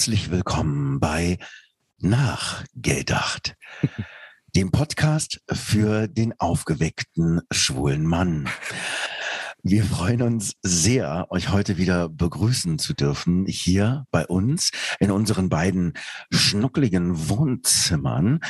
[0.00, 1.36] Herzlich willkommen bei
[1.98, 3.54] Nachgedacht,
[4.56, 8.48] dem Podcast für den aufgeweckten schwulen Mann.
[9.62, 15.50] Wir freuen uns sehr, euch heute wieder begrüßen zu dürfen, hier bei uns in unseren
[15.50, 15.92] beiden
[16.32, 18.40] schnuckligen Wohnzimmern.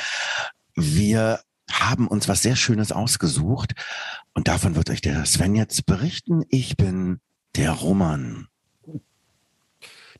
[0.73, 3.73] Wir haben uns was sehr Schönes ausgesucht
[4.33, 6.45] und davon wird euch der Sven jetzt berichten.
[6.47, 7.19] Ich bin
[7.57, 8.47] der Roman.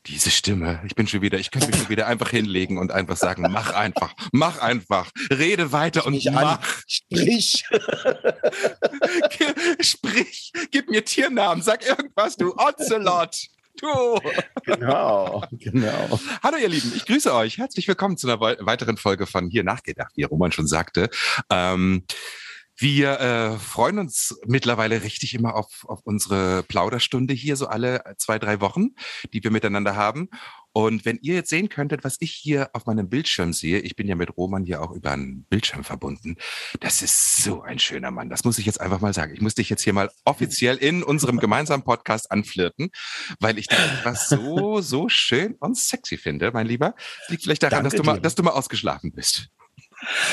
[0.06, 3.16] Diese Stimme, ich bin schon wieder, ich könnte mich schon wieder einfach hinlegen und einfach
[3.16, 6.34] sagen, mach einfach, mach einfach, rede weiter und Mich an.
[6.34, 6.60] mach.
[6.88, 7.64] Sprich!
[9.80, 13.36] Sprich, gib mir Tiernamen, sag irgendwas, du Ocelot.
[13.80, 14.20] Du.
[14.64, 16.20] Genau, genau.
[16.42, 17.58] Hallo ihr Lieben, ich grüße euch.
[17.58, 21.10] Herzlich willkommen zu einer wei- weiteren Folge von Hier nachgedacht, wie Roman schon sagte.
[21.48, 22.04] Ähm,
[22.76, 28.38] wir äh, freuen uns mittlerweile richtig immer auf, auf unsere Plauderstunde hier, so alle zwei,
[28.38, 28.90] drei Wochen,
[29.32, 30.28] die wir miteinander haben.
[30.74, 34.08] Und wenn ihr jetzt sehen könntet, was ich hier auf meinem Bildschirm sehe, ich bin
[34.08, 36.36] ja mit Roman hier auch über einen Bildschirm verbunden.
[36.80, 38.30] Das ist so ein schöner Mann.
[38.30, 39.34] Das muss ich jetzt einfach mal sagen.
[39.34, 42.90] Ich muss dich jetzt hier mal offiziell in unserem gemeinsamen Podcast anflirten,
[43.38, 46.94] weil ich dich etwas so, so schön und sexy finde, mein Lieber.
[47.20, 49.50] Das liegt vielleicht daran, Danke dass du, mal, dass du mal ausgeschlafen bist.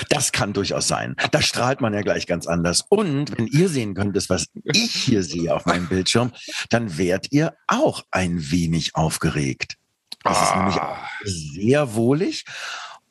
[0.09, 1.15] Das kann durchaus sein.
[1.31, 2.83] Da strahlt man ja gleich ganz anders.
[2.89, 6.31] Und wenn ihr sehen könntet, was ich hier sehe auf meinem Bildschirm,
[6.69, 9.75] dann wärt ihr auch ein wenig aufgeregt.
[10.23, 10.97] Das ist nämlich Ah.
[11.23, 12.45] sehr wohlig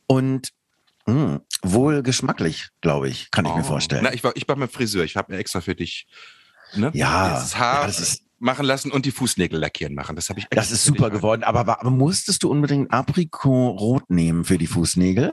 [0.06, 0.50] und
[1.06, 3.65] mh, wohl geschmacklich, glaube ich, kann ich mir Oh.
[3.65, 4.03] vorstellen.
[4.04, 5.04] Na, ich war, ich war beim Friseur.
[5.04, 6.06] Ich habe mir extra für dich
[6.75, 10.16] ne, ja, das Haar ja, das ist, machen lassen und die Fußnägel lackieren machen.
[10.16, 10.47] Das habe ich.
[10.50, 11.43] das ist super geworden.
[11.44, 15.33] Aber, aber musstest du unbedingt Aprikot-Rot nehmen für die Fußnägel?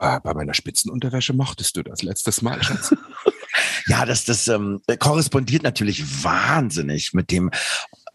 [0.00, 2.94] Ah, bei meiner Spitzenunterwäsche mochtest du das letztes Mal, Schatz.
[3.86, 7.50] Ja, das, das ähm, korrespondiert natürlich wahnsinnig mit dem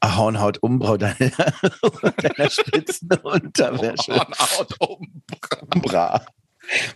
[0.03, 1.15] Hornhautumbau deiner,
[2.17, 4.15] deiner Spitzenunterwäsche.
[4.15, 5.23] Hornhaut oben.
[5.81, 6.25] Bra.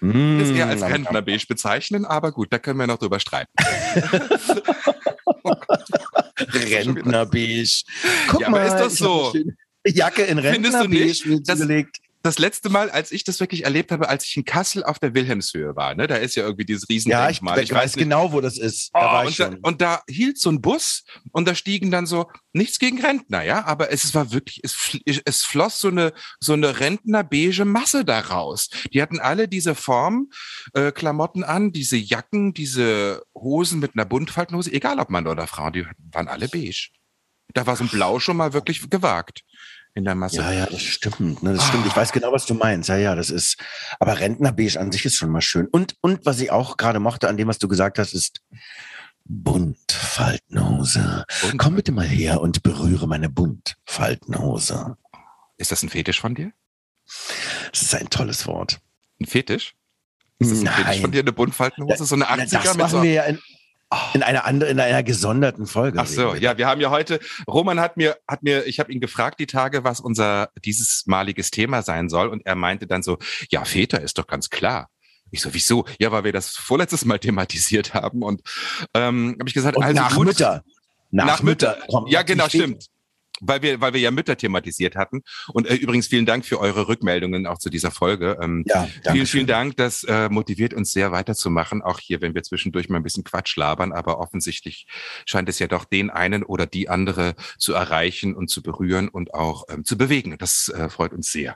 [0.01, 3.51] Das eher als Mm, Rentnerbeige bezeichnen, aber gut, da können wir noch drüber streiten.
[6.37, 7.67] Rentnerbeige.
[8.29, 9.33] Guck Ja, aber mal, ist das so?
[9.85, 11.99] Jacke in Findest du Rentnerbeige nicht?
[12.21, 15.13] Das- letzte Mal, als ich das wirklich erlebt habe, als ich in Kassel auf der
[15.13, 16.95] Wilhelmshöhe war, ne, da ist ja irgendwie dieses Ja,
[17.29, 17.63] ich, Riesendenkmal.
[17.63, 18.89] ich weiß nicht- genau, wo das ist.
[18.93, 22.05] Oh, Da ich und, da, und da hielt so ein Bus und da stiegen dann
[22.05, 26.53] so, nichts gegen Rentner, ja, aber es war wirklich, es, es floss so eine, so
[26.53, 28.69] eine Rentnerbeige Masse daraus.
[28.93, 30.29] Die hatten alle diese Form,
[30.73, 35.69] äh, Klamotten an, diese Jacken, diese Hosen mit einer Buntfaltenhose, egal ob Mann oder Frau,
[35.69, 36.89] die waren alle beige.
[37.53, 39.41] Da war so ein Blau schon mal wirklich gewagt
[39.93, 40.37] in der Masse.
[40.37, 41.43] Ja, ja, das stimmt.
[41.43, 41.85] Ne, das stimmt.
[41.87, 42.89] Ich weiß genau, was du meinst.
[42.89, 43.57] Ja, ja, das ist.
[43.99, 45.67] Aber Rentnerbeige an sich ist schon mal schön.
[45.67, 48.41] Und, und was ich auch gerade mochte an dem, was du gesagt hast, ist
[49.25, 51.25] Buntfaltenhose.
[51.43, 54.97] Und, Komm bitte mal her und berühre meine Buntfaltenhose.
[55.57, 56.51] ist das ein Fetisch von dir?
[57.71, 58.79] Das ist ein tolles Wort.
[59.19, 59.75] Ein Fetisch?
[60.39, 61.11] Ist das ein Fetisch von Nein.
[61.11, 62.05] dir, eine Buntfaltenhose?
[62.05, 63.39] So eine Na, 80er Das mit so machen wir ja in,
[64.13, 65.99] in einer anderen, in einer gesonderten Folge.
[65.99, 68.99] Ach so, ja, wir haben ja heute, Roman hat mir, hat mir, ich habe ihn
[68.99, 73.17] gefragt die Tage, was unser dieses maliges Thema sein soll und er meinte dann so,
[73.49, 74.89] ja, Väter ist doch ganz klar.
[75.31, 75.85] Ich so, wieso?
[75.99, 78.41] Ja, weil wir das vorletztes Mal thematisiert haben und
[78.93, 80.63] ähm, habe ich gesagt, Und also nach gut, Mütter.
[81.11, 81.77] Nach, Nach Mütter.
[81.89, 82.85] kommen Ja, genau, stimmt.
[83.41, 85.21] Weil wir, weil wir ja Mütter thematisiert hatten.
[85.53, 88.37] Und äh, übrigens vielen Dank für eure Rückmeldungen auch zu dieser Folge.
[88.41, 89.77] Ähm, Ja, danke Vielen, vielen Dank.
[89.77, 93.55] Das äh, motiviert uns sehr weiterzumachen, auch hier, wenn wir zwischendurch mal ein bisschen Quatsch
[93.55, 93.91] labern.
[93.91, 94.87] Aber offensichtlich
[95.25, 99.33] scheint es ja doch den einen oder die andere zu erreichen und zu berühren und
[99.33, 100.37] auch ähm, zu bewegen.
[100.37, 101.55] Das äh, freut uns sehr.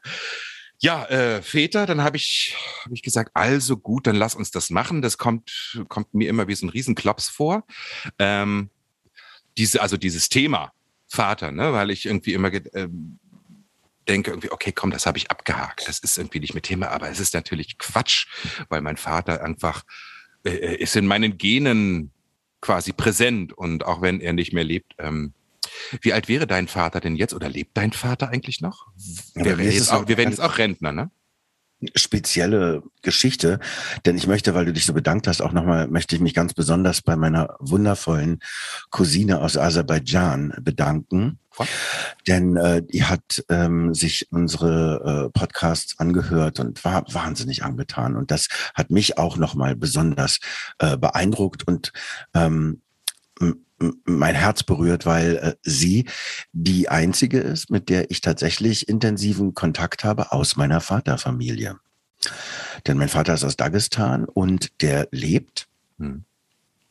[0.83, 4.69] Ja, äh, Väter, dann habe ich, hab ich gesagt, also gut, dann lass uns das
[4.69, 5.01] machen.
[5.01, 7.63] Das kommt, kommt mir immer wie so ein Riesenklops vor.
[8.19, 8.69] Ähm,
[9.57, 10.73] diese, also dieses Thema
[11.13, 13.19] Vater, ne, weil ich irgendwie immer ähm,
[14.07, 15.87] denke irgendwie, okay, komm, das habe ich abgehakt.
[15.87, 18.25] Das ist irgendwie nicht mit Thema, aber es ist natürlich Quatsch,
[18.69, 19.83] weil mein Vater einfach
[20.43, 22.11] äh, ist in meinen Genen
[22.61, 24.95] quasi präsent und auch wenn er nicht mehr lebt.
[24.97, 25.33] Ähm,
[26.01, 28.87] wie alt wäre dein Vater denn jetzt oder lebt dein Vater eigentlich noch?
[29.35, 31.11] Ja, wir, werden jetzt es auch, wir werden jetzt auch Rentner, ne?
[31.95, 33.59] Spezielle Geschichte,
[34.05, 36.53] denn ich möchte, weil du dich so bedankt hast, auch nochmal, möchte ich mich ganz
[36.53, 38.39] besonders bei meiner wundervollen
[38.89, 41.39] Cousine aus Aserbaidschan bedanken.
[41.57, 41.67] Was?
[42.27, 48.15] Denn äh, die hat ähm, sich unsere äh, Podcasts angehört und war wahnsinnig angetan.
[48.15, 50.39] Und das hat mich auch nochmal besonders
[50.79, 51.91] äh, beeindruckt und
[52.33, 52.81] ähm,
[54.05, 56.05] mein Herz berührt, weil äh, sie
[56.51, 61.77] die einzige ist, mit der ich tatsächlich intensiven Kontakt habe aus meiner Vaterfamilie.
[62.87, 66.23] Denn mein Vater ist aus Dagestan und der lebt hm.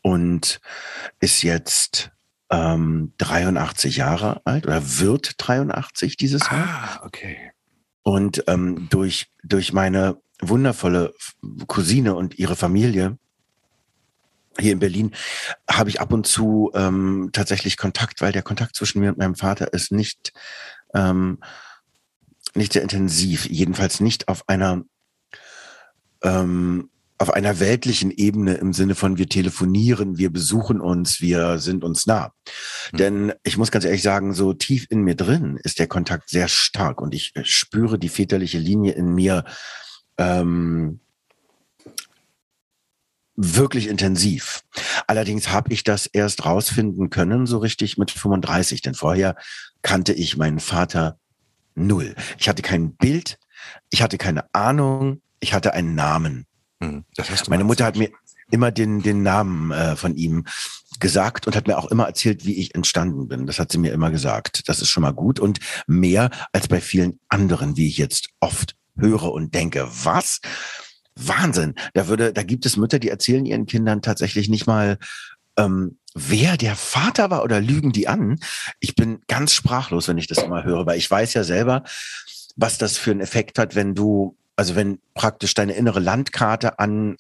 [0.03, 0.61] und
[1.21, 2.11] ist jetzt
[2.51, 7.01] ähm, 83 Jahre alt oder wird 83 dieses Jahr.
[7.01, 7.53] Ah, okay.
[8.03, 11.15] Und ähm, durch, durch meine wundervolle
[11.67, 13.17] Cousine und ihre Familie
[14.59, 15.13] hier in Berlin
[15.71, 19.35] habe ich ab und zu ähm, tatsächlich Kontakt, weil der Kontakt zwischen mir und meinem
[19.35, 20.33] Vater ist nicht,
[20.95, 21.39] ähm,
[22.55, 24.83] nicht sehr intensiv, jedenfalls nicht auf einer
[26.23, 26.91] ähm,
[27.23, 32.05] auf einer weltlichen Ebene im Sinne von wir telefonieren, wir besuchen uns, wir sind uns
[32.05, 32.33] nah.
[32.91, 32.97] Mhm.
[32.97, 36.49] Denn ich muss ganz ehrlich sagen, so tief in mir drin ist der Kontakt sehr
[36.49, 39.45] stark und ich äh, spüre die väterliche Linie in mir
[40.19, 40.99] ähm,
[43.43, 44.63] wirklich intensiv.
[45.07, 49.37] Allerdings habe ich das erst rausfinden können, so richtig mit 35, denn vorher
[49.83, 51.19] kannte ich meinen Vater
[51.75, 52.15] null.
[52.39, 53.39] Ich hatte kein Bild,
[53.91, 56.47] ich hatte keine Ahnung, ich hatte einen Namen.
[56.83, 57.05] Hm,
[57.49, 58.11] Meine Mutter hat mir
[58.51, 60.45] immer den, den Namen äh, von ihm
[61.01, 63.47] gesagt und hat mir auch immer erzählt, wie ich entstanden bin.
[63.47, 64.69] Das hat sie mir immer gesagt.
[64.69, 68.77] Das ist schon mal gut und mehr als bei vielen anderen, wie ich jetzt oft
[68.97, 70.41] höre und denke, was?
[71.15, 71.75] Wahnsinn.
[71.95, 74.99] Da würde, da gibt es Mütter, die erzählen ihren Kindern tatsächlich nicht mal,
[75.57, 78.39] ähm, wer der Vater war oder lügen die an.
[78.81, 81.85] Ich bin ganz sprachlos, wenn ich das immer höre, weil ich weiß ja selber,
[82.57, 87.17] was das für einen Effekt hat, wenn du also wenn praktisch deine innere Landkarte an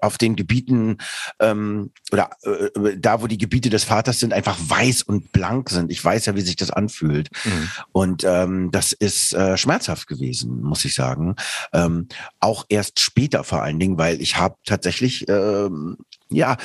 [0.00, 0.98] auf den Gebieten
[1.40, 5.90] ähm, oder äh, da, wo die Gebiete des Vaters sind, einfach weiß und blank sind.
[5.90, 7.30] Ich weiß ja, wie sich das anfühlt.
[7.44, 7.70] Mhm.
[7.92, 11.36] Und ähm, das ist äh, schmerzhaft gewesen, muss ich sagen.
[11.72, 12.08] Ähm,
[12.40, 15.98] auch erst später vor allen Dingen, weil ich habe tatsächlich ähm,
[16.30, 16.56] ja,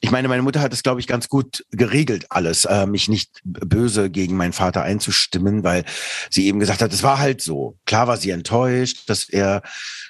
[0.00, 3.40] ich meine, meine Mutter hat es, glaube ich, ganz gut geregelt, alles, äh, mich nicht
[3.44, 5.84] böse gegen meinen Vater einzustimmen, weil
[6.30, 7.76] sie eben gesagt hat, es war halt so.
[7.84, 9.62] Klar war sie enttäuscht, dass er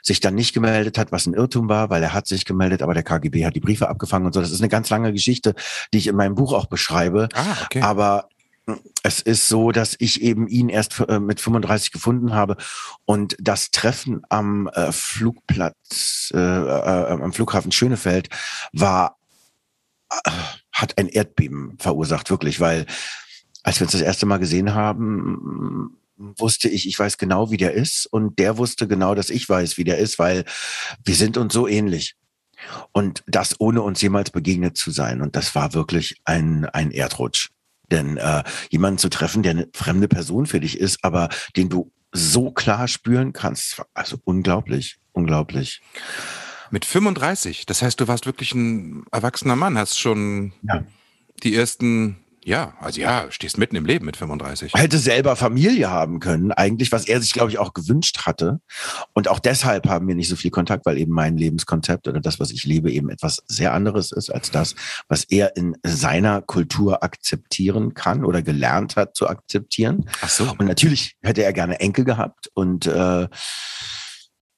[0.02, 2.94] sich dann nicht gemeldet hat, was ein Irrtum war, weil er hat sich gemeldet, aber
[2.94, 4.40] der KGB hat die Briefe abgefangen und so.
[4.40, 5.54] Das ist eine ganz lange Geschichte,
[5.93, 7.28] die ich in meinem Buch auch beschreibe.
[7.34, 7.82] Ah, okay.
[7.82, 8.28] Aber
[9.03, 12.57] es ist so, dass ich eben ihn erst äh, mit 35 gefunden habe
[13.05, 18.29] und das Treffen am äh, Flugplatz, äh, äh, am Flughafen Schönefeld
[18.73, 19.17] war,
[20.73, 22.87] hat ein Erdbeben verursacht, wirklich, weil
[23.63, 27.73] als wir uns das erste Mal gesehen haben, wusste ich, ich weiß genau, wie der
[27.73, 30.45] ist und der wusste genau, dass ich weiß, wie der ist, weil
[31.05, 32.15] wir sind uns so ähnlich.
[32.93, 35.21] Und das ohne uns jemals begegnet zu sein.
[35.21, 37.51] Und das war wirklich ein, ein Erdrutsch.
[37.93, 41.93] Denn äh, jemanden zu treffen, der eine fremde Person für dich ist, aber den du
[42.11, 45.81] so klar spüren kannst, also unglaublich, unglaublich.
[46.71, 50.85] Mit 35, das heißt, du warst wirklich ein erwachsener Mann, hast schon ja.
[51.43, 54.75] die ersten ja, also ja, stehst mitten im Leben mit 35.
[54.75, 58.61] Hätte selber Familie haben können, eigentlich, was er sich, glaube ich, auch gewünscht hatte.
[59.12, 62.41] Und auch deshalb haben wir nicht so viel Kontakt, weil eben mein Lebenskonzept oder das,
[62.41, 64.75] was ich lebe, eben etwas sehr anderes ist als das,
[65.09, 70.09] was er in seiner Kultur akzeptieren kann oder gelernt hat zu akzeptieren.
[70.21, 70.50] Ach so.
[70.59, 73.28] Und natürlich hätte er gerne Enkel gehabt und äh,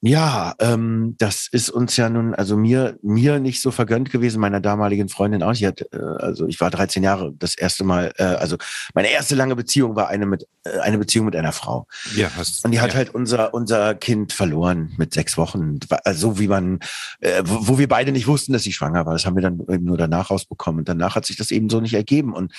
[0.07, 4.61] ja, ähm, das ist uns ja nun, also mir, mir nicht so vergönnt gewesen, meiner
[4.61, 5.53] damaligen Freundin auch.
[5.53, 8.59] Ich hatte, äh, also ich war 13 Jahre das erste Mal, äh, also
[8.93, 11.87] meine erste lange Beziehung war eine mit äh, eine Beziehung mit einer Frau.
[12.15, 12.97] Ja, hast, Und die hat ja.
[12.97, 15.79] halt unser unser Kind verloren mit sechs Wochen.
[16.05, 16.81] Also wie man,
[17.21, 19.15] äh, wo, wo wir beide nicht wussten, dass sie schwanger war.
[19.15, 20.81] Das haben wir dann eben nur danach rausbekommen.
[20.81, 22.35] Und danach hat sich das eben so nicht ergeben.
[22.35, 22.53] Und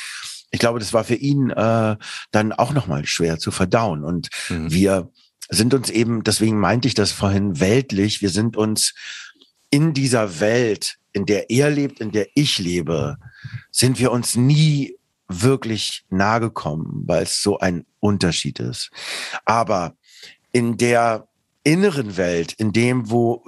[0.49, 1.95] ich glaube, das war für ihn äh,
[2.31, 4.03] dann auch nochmal schwer zu verdauen.
[4.03, 4.71] Und mhm.
[4.71, 5.11] wir
[5.49, 8.93] sind uns eben, deswegen meinte ich das vorhin, weltlich, wir sind uns
[9.69, 13.17] in dieser Welt, in der er lebt, in der ich lebe,
[13.71, 14.97] sind wir uns nie
[15.27, 18.91] wirklich nahe gekommen, weil es so ein Unterschied ist.
[19.45, 19.95] Aber
[20.51, 21.27] in der
[21.63, 23.43] inneren Welt, in dem, wo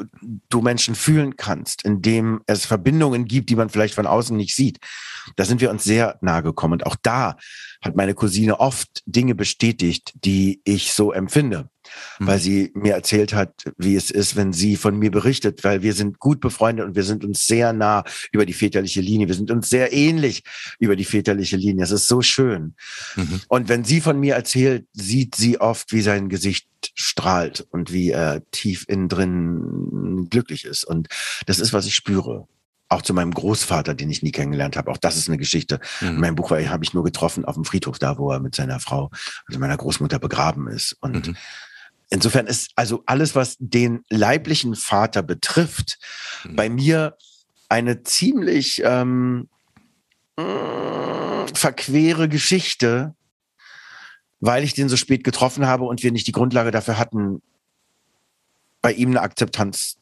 [0.49, 4.55] du Menschen fühlen kannst, in dem es Verbindungen gibt, die man vielleicht von außen nicht
[4.55, 4.79] sieht,
[5.35, 6.73] da sind wir uns sehr nahe gekommen.
[6.73, 7.37] Und auch da
[7.81, 11.69] hat meine Cousine oft Dinge bestätigt, die ich so empfinde.
[12.19, 12.27] Mhm.
[12.27, 15.93] weil sie mir erzählt hat, wie es ist, wenn sie von mir berichtet, weil wir
[15.93, 19.27] sind gut befreundet und wir sind uns sehr nah über die väterliche Linie.
[19.27, 20.43] Wir sind uns sehr ähnlich
[20.79, 21.83] über die väterliche Linie.
[21.83, 22.75] Es ist so schön.
[23.15, 23.41] Mhm.
[23.47, 28.11] Und wenn sie von mir erzählt, sieht sie oft, wie sein Gesicht strahlt und wie
[28.11, 30.83] er tief innen drin glücklich ist.
[30.83, 31.07] Und
[31.45, 32.47] das ist, was ich spüre
[32.89, 34.89] auch zu meinem Großvater, den ich nie kennengelernt habe.
[34.91, 35.79] Auch das ist eine Geschichte.
[36.01, 36.19] Mhm.
[36.19, 39.11] Mein Buch habe ich nur getroffen auf dem Friedhof, da wo er mit seiner Frau,
[39.47, 40.95] also meiner Großmutter, begraben ist.
[41.01, 41.37] Und mhm.
[42.09, 45.99] Insofern ist also alles, was den leiblichen Vater betrifft,
[46.43, 46.55] mhm.
[46.55, 47.17] bei mir
[47.69, 49.49] eine ziemlich ähm,
[51.53, 53.15] verquere Geschichte,
[54.39, 57.41] weil ich den so spät getroffen habe und wir nicht die Grundlage dafür hatten,
[58.81, 59.97] bei ihm eine Akzeptanz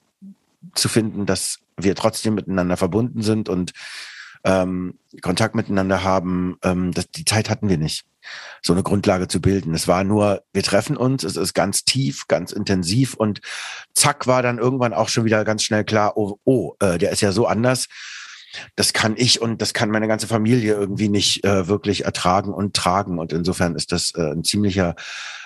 [0.73, 3.71] zu finden, dass wir trotzdem miteinander verbunden sind und
[4.45, 6.57] ähm, Kontakt miteinander haben.
[6.63, 8.05] Ähm, das, die Zeit hatten wir nicht,
[8.61, 9.73] so eine Grundlage zu bilden.
[9.73, 13.41] Es war nur, wir treffen uns, es ist ganz tief, ganz intensiv und
[13.93, 17.21] zack war dann irgendwann auch schon wieder ganz schnell klar, oh, oh äh, der ist
[17.21, 17.87] ja so anders.
[18.75, 22.73] Das kann ich und das kann meine ganze Familie irgendwie nicht äh, wirklich ertragen und
[22.73, 23.19] tragen.
[23.19, 24.95] Und insofern ist das äh, ein ziemlicher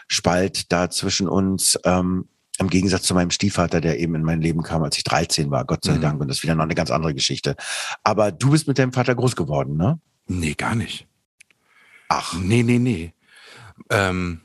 [0.08, 1.80] Spalt da zwischen uns.
[1.86, 2.28] Ähm,
[2.60, 5.66] im Gegensatz zu meinem Stiefvater, der eben in mein Leben kam, als ich 13 war,
[5.66, 6.02] Gott sei mhm.
[6.02, 6.22] Dank.
[6.22, 7.56] Und das ist wieder noch eine ganz andere Geschichte.
[8.04, 10.00] Aber du bist mit deinem Vater groß geworden, ne?
[10.28, 11.08] Nee, gar nicht.
[12.10, 12.34] Ach.
[12.34, 13.14] Nee, nee, nee.
[13.90, 14.42] Ähm,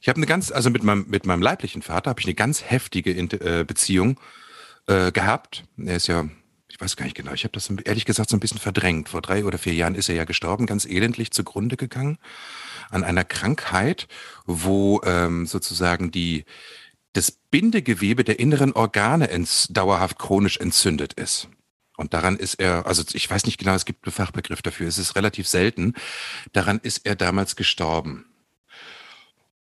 [0.00, 2.62] ich habe eine ganz, also mit meinem, mit meinem leiblichen Vater habe ich eine ganz
[2.64, 4.18] heftige äh, Beziehung
[4.86, 5.64] äh, gehabt.
[5.76, 6.28] Er ist ja,
[6.68, 9.08] ich weiß gar nicht genau, ich habe das ehrlich gesagt so ein bisschen verdrängt.
[9.08, 12.18] Vor drei oder vier Jahren ist er ja gestorben, ganz elendlich zugrunde gegangen
[12.90, 14.08] an einer Krankheit,
[14.46, 16.44] wo ähm, sozusagen die
[17.14, 19.28] das Bindegewebe der inneren Organe
[19.70, 21.48] dauerhaft chronisch entzündet ist.
[21.96, 24.98] Und daran ist er, also ich weiß nicht genau, es gibt einen Fachbegriff dafür, es
[24.98, 25.94] ist relativ selten.
[26.52, 28.26] Daran ist er damals gestorben.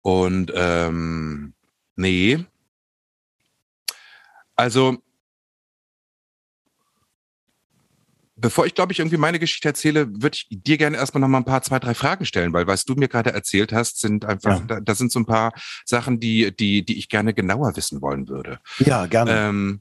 [0.00, 1.52] Und ähm,
[1.94, 2.44] nee.
[4.56, 5.02] Also
[8.42, 11.38] bevor ich, glaube ich, irgendwie meine Geschichte erzähle, würde ich dir gerne erstmal noch mal
[11.38, 14.58] ein paar, zwei, drei Fragen stellen, weil was du mir gerade erzählt hast, sind einfach,
[14.58, 14.64] ja.
[14.66, 15.52] da, das sind so ein paar
[15.86, 18.58] Sachen, die, die, die ich gerne genauer wissen wollen würde.
[18.78, 19.32] Ja, gerne.
[19.32, 19.80] Ähm,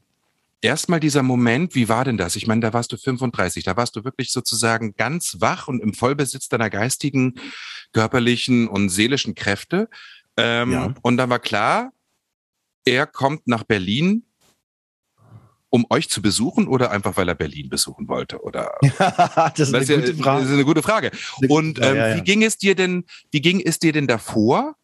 [0.64, 2.36] Erstmal dieser Moment, wie war denn das?
[2.36, 5.96] Ich meine, da warst du 35, da warst du wirklich sozusagen ganz wach und im
[5.96, 7.34] Vollbesitz deiner geistigen,
[7.94, 9.90] körperlichen und seelischen Kräfte.
[10.38, 10.94] Ähm, ja.
[11.02, 11.92] Und dann war klar,
[12.86, 14.24] er kommt nach Berlin
[15.72, 18.42] um euch zu besuchen oder einfach, weil er Berlin besuchen wollte?
[18.44, 18.78] Oder
[19.56, 20.42] das ist eine das gute Frage.
[20.42, 21.12] Das ist eine gute Frage.
[21.48, 22.16] Und ähm, ja, ja.
[22.18, 23.06] wie ging es dir denn?
[23.32, 24.76] Wie ging es dir denn davor?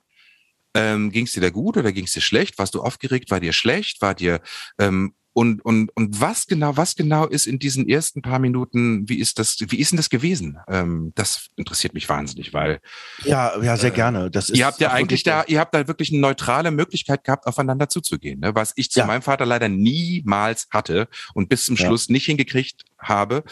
[0.74, 2.58] Ähm, ging es dir da gut oder ging es dir schlecht?
[2.58, 3.30] Warst du aufgeregt?
[3.32, 4.02] War dir schlecht?
[4.02, 4.42] War dir
[4.80, 9.20] ähm, und, und, und was genau, was genau ist in diesen ersten paar Minuten, wie
[9.20, 10.58] ist das, wie ist denn das gewesen?
[10.68, 12.80] Ähm, das interessiert mich wahnsinnig, weil.
[13.24, 14.32] Ja, ja, sehr äh, gerne.
[14.32, 17.46] Das ist ihr habt ja eigentlich da, ihr habt da wirklich eine neutrale Möglichkeit gehabt,
[17.46, 18.56] aufeinander zuzugehen, ne?
[18.56, 19.06] was ich zu ja.
[19.06, 22.14] meinem Vater leider niemals hatte und bis zum Schluss ja.
[22.14, 23.44] nicht hingekriegt habe,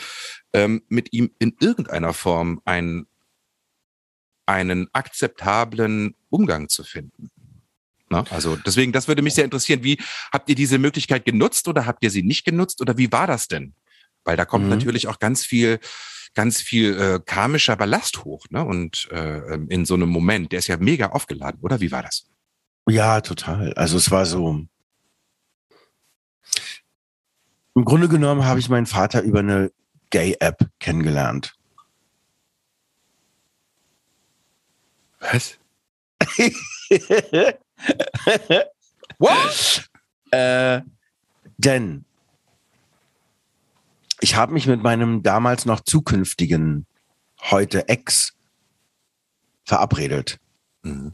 [0.54, 3.06] ähm, mit ihm in irgendeiner Form einen,
[4.48, 7.30] einen akzeptablen Umgang zu finden.
[8.16, 8.24] Ne?
[8.32, 9.84] Also deswegen, das würde mich sehr interessieren.
[9.84, 9.98] Wie
[10.32, 13.48] habt ihr diese Möglichkeit genutzt oder habt ihr sie nicht genutzt oder wie war das
[13.48, 13.74] denn?
[14.24, 14.72] Weil da kommt mhm.
[14.72, 15.80] natürlich auch ganz viel,
[16.34, 18.64] ganz viel äh, karmischer Ballast hoch, ne?
[18.64, 21.82] Und äh, in so einem Moment, der ist ja mega aufgeladen, oder?
[21.82, 22.28] Wie war das?
[22.88, 23.74] Ja, total.
[23.74, 24.66] Also es war so.
[27.76, 29.72] Im Grunde genommen habe ich meinen Vater über eine
[30.10, 31.56] Gay-App kennengelernt.
[35.20, 35.58] Was?
[39.18, 39.90] What?
[40.32, 40.82] äh,
[41.58, 42.06] denn
[44.20, 46.86] ich habe mich mit meinem damals noch zukünftigen,
[47.52, 48.34] heute Ex,
[49.66, 50.40] verabredet.
[50.84, 51.14] Mhm.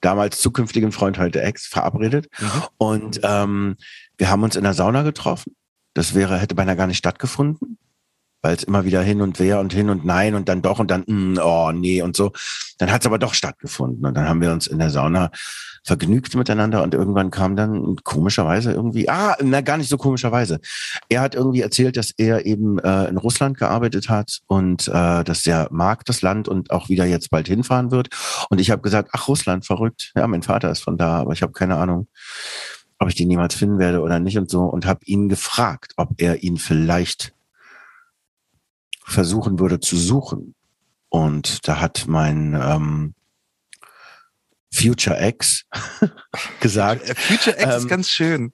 [0.00, 2.28] Damals zukünftigen Freund, heute Ex, verabredet.
[2.38, 2.62] Mhm.
[2.78, 3.76] Und ähm,
[4.18, 5.56] wir haben uns in der Sauna getroffen.
[5.94, 7.78] Das wäre, hätte beinahe gar nicht stattgefunden
[8.42, 10.90] weil es immer wieder hin und her und hin und nein und dann doch und
[10.90, 12.32] dann, mm, oh nee und so.
[12.78, 15.30] Dann hat es aber doch stattgefunden und dann haben wir uns in der Sauna
[15.84, 20.60] vergnügt miteinander und irgendwann kam dann komischerweise irgendwie, ah, na gar nicht so komischerweise.
[21.08, 25.46] Er hat irgendwie erzählt, dass er eben äh, in Russland gearbeitet hat und äh, dass
[25.46, 28.08] er mag das Land und auch wieder jetzt bald hinfahren wird.
[28.50, 30.12] Und ich habe gesagt, ach Russland, verrückt.
[30.14, 32.08] Ja, mein Vater ist von da, aber ich habe keine Ahnung
[33.02, 36.10] ob ich den jemals finden werde oder nicht und so und habe ihn gefragt, ob
[36.18, 37.32] er ihn vielleicht
[39.10, 40.54] versuchen würde zu suchen.
[41.08, 43.14] Und da hat mein ähm,
[44.72, 45.64] Future X
[46.60, 47.06] gesagt.
[47.18, 48.52] Future X ähm, ist ganz schön.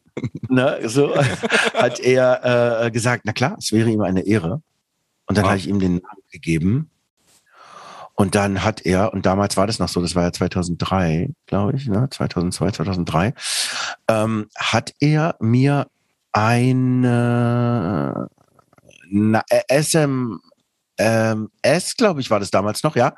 [0.48, 1.14] Ne, so
[1.74, 4.62] hat er äh, gesagt, na klar, es wäre ihm eine Ehre.
[5.26, 5.48] Und dann oh.
[5.48, 6.90] habe ich ihm den Namen gegeben.
[8.14, 11.76] Und dann hat er, und damals war das noch so, das war ja 2003, glaube
[11.76, 12.08] ich, ne?
[12.10, 13.34] 2002, 2003,
[14.08, 15.86] ähm, hat er mir
[16.32, 18.30] eine
[19.10, 20.38] na, SM,
[20.98, 23.14] ähm, S, glaube ich, war das damals noch, ja,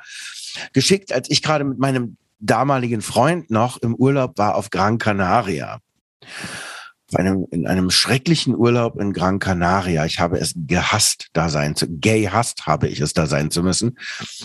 [0.73, 5.81] geschickt, als ich gerade mit meinem damaligen Freund noch im Urlaub war auf Gran Canaria.
[7.15, 10.05] Einem, in einem schrecklichen Urlaub in Gran Canaria.
[10.05, 13.63] Ich habe es gehasst, da sein zu, gay hasst habe ich es, da sein zu
[13.63, 13.99] müssen.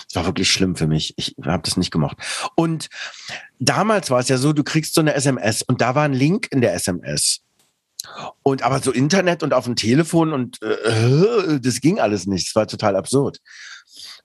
[0.08, 1.14] Es war wirklich schlimm für mich.
[1.18, 2.18] Ich habe das nicht gemocht.
[2.56, 2.88] Und
[3.60, 6.48] damals war es ja so, du kriegst so eine SMS und da war ein Link
[6.52, 7.42] in der SMS.
[8.44, 12.48] Und aber so Internet und auf dem Telefon und äh, das ging alles nicht.
[12.48, 13.40] Es war total absurd.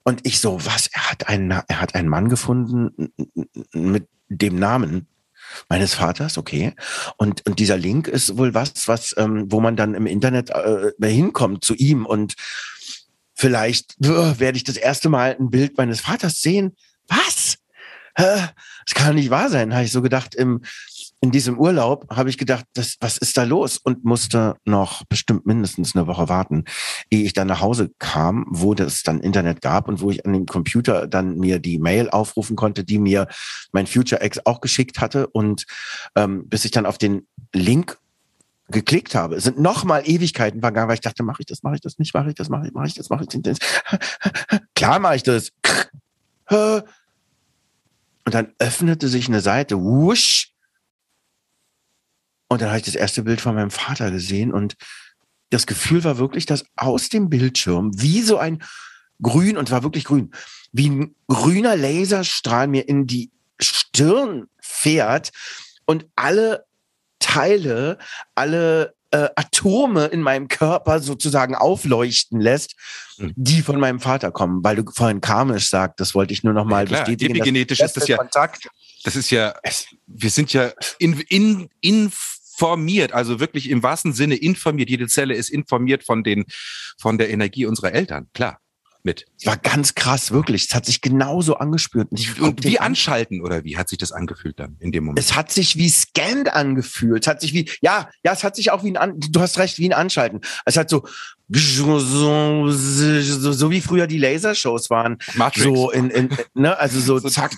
[0.03, 0.87] Und ich so, was?
[0.87, 3.11] Er hat einen, er hat einen Mann gefunden
[3.73, 5.07] mit dem Namen
[5.67, 6.73] meines Vaters, okay.
[7.17, 10.91] Und, und dieser Link ist wohl was, was, ähm, wo man dann im Internet äh,
[11.01, 12.35] hinkommt zu ihm und
[13.35, 16.75] vielleicht äh, werde ich das erste Mal ein Bild meines Vaters sehen.
[17.07, 17.57] Was?
[18.15, 18.47] Äh,
[18.85, 20.61] das kann nicht wahr sein, habe ich so gedacht im
[21.21, 23.77] in diesem Urlaub habe ich gedacht, das, was ist da los?
[23.77, 26.63] Und musste noch bestimmt mindestens eine Woche warten,
[27.09, 30.33] ehe ich dann nach Hause kam, wo das dann Internet gab und wo ich an
[30.33, 33.27] dem Computer dann mir die Mail aufrufen konnte, die mir
[33.71, 35.27] mein Future X auch geschickt hatte.
[35.27, 35.65] Und
[36.15, 37.97] ähm, bis ich dann auf den Link
[38.69, 41.81] geklickt habe, sind noch mal Ewigkeiten vergangen, weil ich dachte, mache ich das, mache ich
[41.81, 43.57] das nicht, mache ich das, mache ich, mache ich das, mache ich das.
[44.75, 45.51] Klar mache ich das.
[48.25, 50.48] Und dann öffnete sich eine Seite, wusch,
[52.49, 54.75] und dann habe ich das erste Bild von meinem Vater gesehen und
[55.49, 58.61] das Gefühl war wirklich, dass aus dem Bildschirm wie so ein
[59.21, 60.31] grün, und war wirklich grün,
[60.71, 65.31] wie ein grüner Laserstrahl mir in die Stirn fährt
[65.85, 66.65] und alle
[67.19, 67.97] Teile,
[68.35, 72.75] alle äh, Atome in meinem Körper sozusagen aufleuchten lässt,
[73.17, 73.33] mhm.
[73.35, 74.63] die von meinem Vater kommen.
[74.63, 77.35] Weil du vorhin karmisch sagt, das wollte ich nur noch mal ja, bestätigen.
[77.35, 78.69] Epigenetisch ist das ja, Kontakt.
[79.03, 79.55] das ist ja,
[80.05, 82.11] wir sind ja in, in, in
[82.59, 84.89] informiert, also wirklich im wahrsten Sinne informiert.
[84.89, 86.45] Jede Zelle ist informiert von den,
[86.99, 88.59] von der Energie unserer Eltern, klar.
[89.01, 89.25] Mit.
[89.39, 90.65] Es war ganz krass, wirklich.
[90.65, 92.09] Es hat sich genauso angespürt.
[92.11, 95.25] Und, und wie anschalten oder wie hat sich das angefühlt dann in dem Moment?
[95.25, 97.23] Es hat sich wie scanned angefühlt.
[97.23, 99.79] Es hat sich wie, ja, ja, es hat sich auch wie ein, du hast recht,
[99.79, 100.41] wie ein Anschalten.
[100.65, 101.07] Es hat so,
[101.47, 105.17] so, so, so wie früher die Lasershows waren.
[105.35, 105.63] Matrix.
[105.63, 107.53] So in, in, ne, also so, so zack,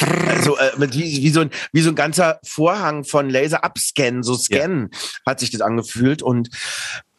[0.00, 4.34] also äh, wie, wie, so ein, wie so ein ganzer Vorhang von Laser abscannen, so
[4.34, 4.98] scannen, ja.
[5.26, 6.50] hat sich das angefühlt und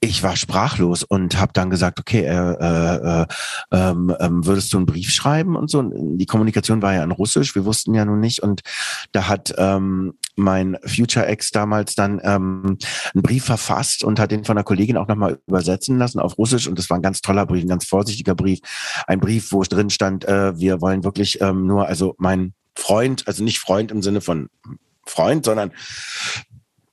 [0.01, 3.25] ich war sprachlos und habe dann gesagt, okay, äh, äh,
[3.71, 5.81] ähm, ähm, würdest du einen Brief schreiben und so.
[5.93, 8.41] Die Kommunikation war ja in Russisch, wir wussten ja nun nicht.
[8.41, 8.61] Und
[9.11, 12.77] da hat ähm, mein Future Ex damals dann ähm,
[13.13, 16.67] einen Brief verfasst und hat den von einer Kollegin auch nochmal übersetzen lassen auf Russisch.
[16.67, 18.59] Und das war ein ganz toller Brief, ein ganz vorsichtiger Brief.
[19.05, 23.43] Ein Brief, wo drin stand, äh, wir wollen wirklich ähm, nur, also mein Freund, also
[23.43, 24.49] nicht Freund im Sinne von
[25.05, 25.71] Freund, sondern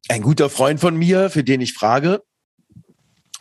[0.08, 2.22] ein guter Freund von mir, für den ich frage,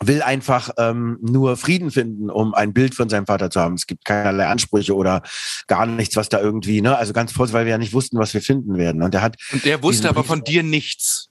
[0.02, 3.74] will einfach ähm, nur Frieden finden, um ein Bild von seinem Vater zu haben.
[3.74, 5.22] Es gibt keinerlei Ansprüche oder
[5.66, 6.96] gar nichts, was da irgendwie, ne?
[6.96, 9.02] Also ganz vorsichtig, weil wir ja nicht wussten, was wir finden werden.
[9.02, 9.36] Und der hat.
[9.52, 11.30] Und der wusste aber von dir nichts.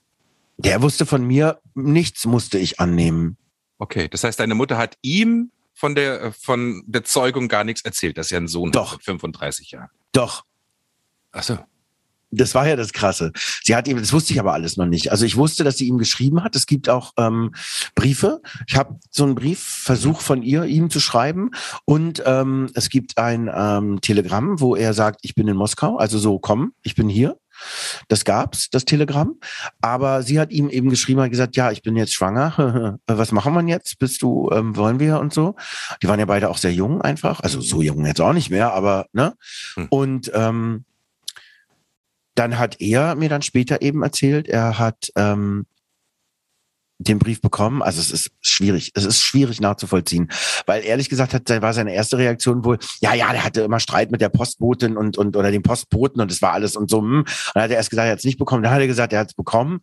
[0.58, 3.38] Der wusste von mir nichts, musste ich annehmen.
[3.78, 8.18] Okay, das heißt, deine Mutter hat ihm von der von der Zeugung gar nichts erzählt,
[8.18, 8.94] dass er einen Sohn Doch.
[8.94, 9.90] hat mit 35 Jahren.
[10.14, 10.44] Doch.
[11.32, 11.60] Ach so.
[12.36, 13.32] Das war ja das Krasse.
[13.64, 15.12] Sie hat ihm, das wusste ich aber alles noch nicht.
[15.12, 16.56] Also ich wusste, dass sie ihm geschrieben hat.
[16.56, 17.54] Es gibt auch ähm,
[17.96, 18.42] Briefe.
[18.68, 21.52] Ich habe so einen Briefversuch von ihr, ihm zu schreiben.
[21.86, 25.98] Und ähm, es gibt ein ähm, Telegramm, wo er sagt, ich bin in Moskau.
[25.98, 27.38] Also so, komm, ich bin hier.
[28.08, 29.40] Das gab's, das Telegramm.
[29.82, 33.00] Aber sie hat ihm eben geschrieben, hat gesagt, ja, ich bin jetzt schwanger.
[33.08, 34.00] Was machen wir jetzt?
[34.00, 35.56] Bist du, ähm, wollen wir und so?
[36.02, 37.40] Die waren ja beide auch sehr jung einfach.
[37.40, 39.36] Also so jung jetzt auch nicht mehr, aber, ne?
[39.76, 39.88] Hm.
[39.90, 40.86] Und ähm,
[42.36, 45.66] dann hat er mir dann später eben erzählt, er hat ähm,
[46.98, 47.82] den Brief bekommen.
[47.82, 50.30] Also es ist schwierig, es ist schwierig nachzuvollziehen,
[50.66, 54.12] weil ehrlich gesagt hat, war seine erste Reaktion wohl, ja, ja, der hatte immer Streit
[54.12, 57.00] mit der Postbotin und und oder dem Postboten und das war alles und so.
[57.00, 57.20] Hm.
[57.20, 58.64] Und dann hat er erst gesagt, er hat es nicht bekommen.
[58.64, 59.82] Dann hat er gesagt, er hat es bekommen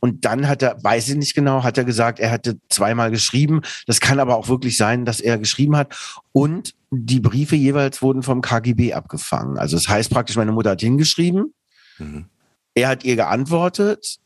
[0.00, 3.60] und dann hat er, weiß ich nicht genau, hat er gesagt, er hatte zweimal geschrieben.
[3.86, 5.94] Das kann aber auch wirklich sein, dass er geschrieben hat
[6.32, 9.58] und die Briefe jeweils wurden vom KGB abgefangen.
[9.58, 11.52] Also das heißt praktisch, meine Mutter hat hingeschrieben
[11.98, 12.26] Mhm.
[12.74, 14.18] Er hat ihr geantwortet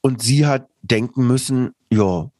[0.00, 2.30] und sie hat denken müssen, ja.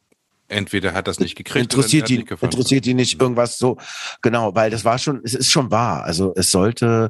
[0.47, 1.63] Entweder hat das nicht gekriegt.
[1.63, 3.77] Interessiert ihn, nicht interessiert ihn nicht irgendwas so.
[4.21, 6.03] Genau, weil das war schon, es ist schon wahr.
[6.03, 7.09] Also es sollte,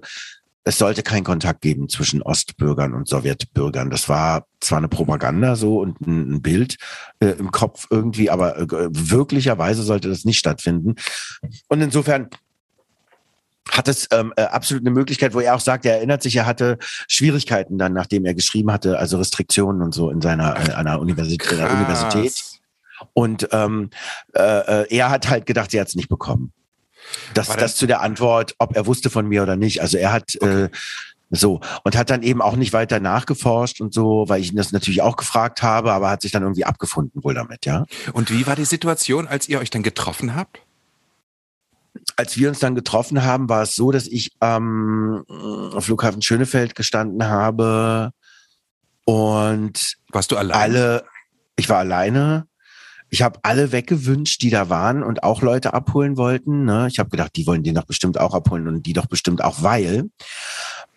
[0.63, 3.89] es sollte keinen Kontakt geben zwischen Ostbürgern und Sowjetbürgern.
[3.89, 6.77] Das war zwar eine Propaganda so und ein, ein Bild
[7.19, 10.95] äh, im Kopf irgendwie, aber äh, wirklicherweise sollte das nicht stattfinden.
[11.67, 12.29] Und insofern
[13.69, 16.45] hat es ähm, äh, absolut eine Möglichkeit, wo er auch sagt, er erinnert sich, er
[16.45, 20.99] hatte Schwierigkeiten dann, nachdem er geschrieben hatte, also Restriktionen und so in seiner äh, einer
[20.99, 22.43] Universität, einer Universität.
[23.13, 23.89] Und ähm,
[24.33, 24.41] äh,
[24.83, 26.53] äh, er hat halt gedacht, er hat es nicht bekommen.
[27.33, 29.81] Das, das zu der Antwort, ob er wusste von mir oder nicht.
[29.81, 30.63] Also er hat okay.
[30.65, 30.69] äh,
[31.31, 34.71] so und hat dann eben auch nicht weiter nachgeforscht und so, weil ich ihn das
[34.71, 37.85] natürlich auch gefragt habe, aber hat sich dann irgendwie abgefunden wohl damit, ja.
[38.13, 40.61] Und wie war die Situation, als ihr euch dann getroffen habt?
[42.15, 46.75] Als wir uns dann getroffen haben, war es so, dass ich am ähm, Flughafen Schönefeld
[46.75, 48.11] gestanden habe
[49.05, 50.59] und warst du alleine?
[50.59, 51.05] Alle,
[51.55, 52.47] ich war alleine.
[53.09, 56.63] Ich habe alle weggewünscht, die da waren und auch Leute abholen wollten.
[56.63, 56.87] Ne?
[56.89, 59.61] Ich habe gedacht, die wollen den doch bestimmt auch abholen und die doch bestimmt auch,
[59.61, 60.09] weil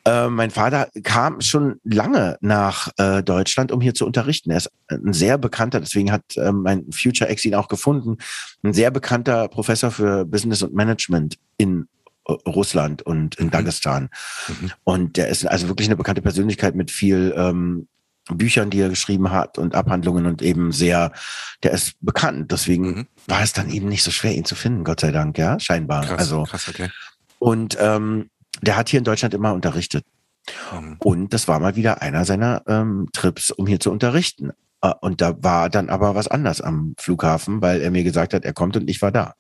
[0.05, 4.51] äh, mein Vater kam schon lange nach äh, Deutschland, um hier zu unterrichten.
[4.51, 8.19] Er ist ein sehr bekannter, deswegen hat äh, mein Future Ex ihn auch gefunden,
[8.63, 11.89] ein sehr bekannter Professor für Business und Management in
[12.27, 13.51] äh, Russland und in mhm.
[13.51, 14.11] Dagestan.
[14.49, 14.73] Mhm.
[14.85, 17.89] Und der ist also wirklich eine bekannte Persönlichkeit mit viel ähm,
[18.31, 21.13] Büchern, die er geschrieben hat und Abhandlungen und eben sehr,
[21.63, 22.53] der ist bekannt.
[22.53, 23.07] Deswegen mhm.
[23.27, 26.05] war es dann eben nicht so schwer, ihn zu finden, Gott sei Dank, ja, scheinbar.
[26.05, 26.91] Krass, also, krass, okay.
[27.39, 28.31] Und ähm,
[28.63, 30.05] der hat hier in Deutschland immer unterrichtet.
[30.73, 30.97] Mhm.
[31.01, 34.51] Und das war mal wieder einer seiner ähm, Trips, um hier zu unterrichten.
[34.83, 38.45] Äh, und da war dann aber was anders am Flughafen, weil er mir gesagt hat,
[38.45, 39.35] er kommt und ich war da.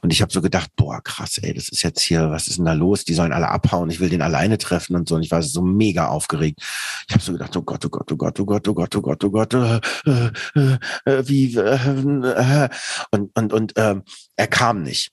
[0.00, 2.64] Und ich habe so gedacht, boah, krass, ey, das ist jetzt hier, was ist denn
[2.64, 3.04] da los?
[3.04, 5.14] Die sollen alle abhauen, ich will den alleine treffen und so.
[5.14, 6.60] Und ich war so mega aufgeregt.
[7.06, 9.02] Ich habe so gedacht, oh Gott, oh Gott, oh Gott, oh Gott, oh Gott, oh
[9.02, 12.68] Gott, oh Gott, äh, äh, äh, wie, äh, äh,
[13.10, 13.96] und und und äh,
[14.36, 15.12] er kam nicht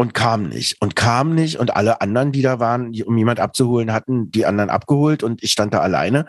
[0.00, 3.92] und kam nicht und kam nicht und alle anderen, die da waren, um jemand abzuholen,
[3.92, 6.24] hatten die anderen abgeholt und ich stand da alleine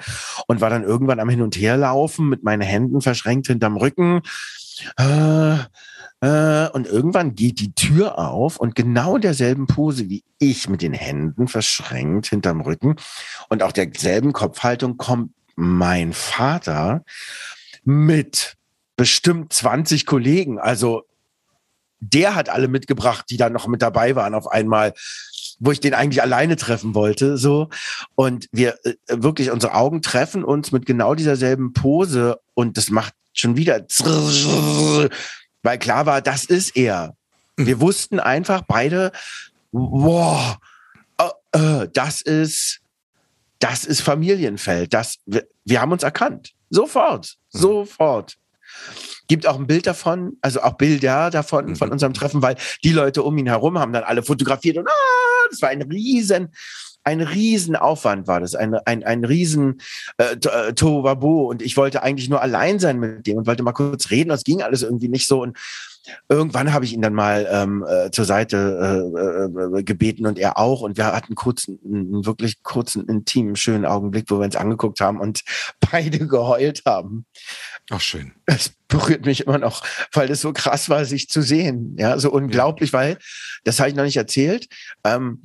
[0.47, 4.23] und war dann irgendwann am Hin und Her laufen mit meinen Händen verschränkt hinterm Rücken.
[4.99, 5.53] Äh,
[6.19, 10.93] äh, und irgendwann geht die Tür auf und genau derselben Pose wie ich mit den
[10.93, 12.97] Händen verschränkt hinterm Rücken
[13.47, 17.05] und auch derselben Kopfhaltung kommt mein Vater
[17.85, 18.57] mit
[18.97, 21.03] bestimmt 20 Kollegen, also
[22.01, 24.93] der hat alle mitgebracht, die dann noch mit dabei waren auf einmal,
[25.59, 27.69] wo ich den eigentlich alleine treffen wollte, so.
[28.15, 32.89] Und wir äh, wirklich, unsere Augen treffen uns mit genau dieser selben Pose und das
[32.89, 33.85] macht schon wieder,
[35.63, 37.15] weil klar war, das ist er.
[37.55, 39.11] Wir wussten einfach beide,
[39.71, 40.57] wow,
[41.93, 42.81] das ist,
[43.59, 44.93] das ist Familienfeld.
[44.93, 46.53] Das, wir, wir haben uns erkannt.
[46.69, 48.37] Sofort, sofort
[49.27, 51.75] gibt auch ein Bild davon, also auch Bilder davon, mhm.
[51.75, 55.47] von unserem Treffen, weil die Leute um ihn herum haben dann alle fotografiert und ah,
[55.49, 56.49] das war ein riesen,
[57.03, 59.81] ein riesen Aufwand war das, ein, ein, ein riesen
[60.17, 63.71] äh, äh Tohuwabohu und ich wollte eigentlich nur allein sein mit dem und wollte mal
[63.71, 65.57] kurz reden, das ging alles irgendwie nicht so und
[66.29, 70.57] irgendwann habe ich ihn dann mal ähm, äh, zur Seite äh, äh, gebeten und er
[70.57, 74.99] auch und wir hatten kurz einen wirklich kurzen, intimen, schönen Augenblick, wo wir uns angeguckt
[74.99, 75.41] haben und
[75.91, 77.25] beide geheult haben.
[77.89, 78.33] Ach, schön.
[78.45, 81.95] Es berührt mich immer noch, weil das so krass war, sich zu sehen.
[81.97, 82.99] Ja, so unglaublich, ja.
[82.99, 83.17] weil,
[83.63, 84.67] das habe ich noch nicht erzählt.
[85.03, 85.41] Ähm,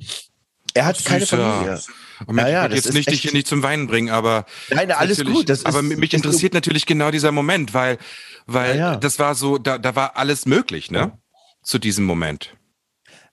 [0.73, 1.09] er hat Süßer.
[1.09, 1.81] keine Familie.
[2.25, 5.49] Und ja, ja, jetzt nicht dich hier nicht zum Weinen bringen, aber nein, alles gut.
[5.49, 7.97] Das aber ist, mich interessiert natürlich genau dieser Moment, weil,
[8.45, 11.17] weil ja, das war so, da, da war alles möglich, ne?
[11.63, 12.56] Zu diesem Moment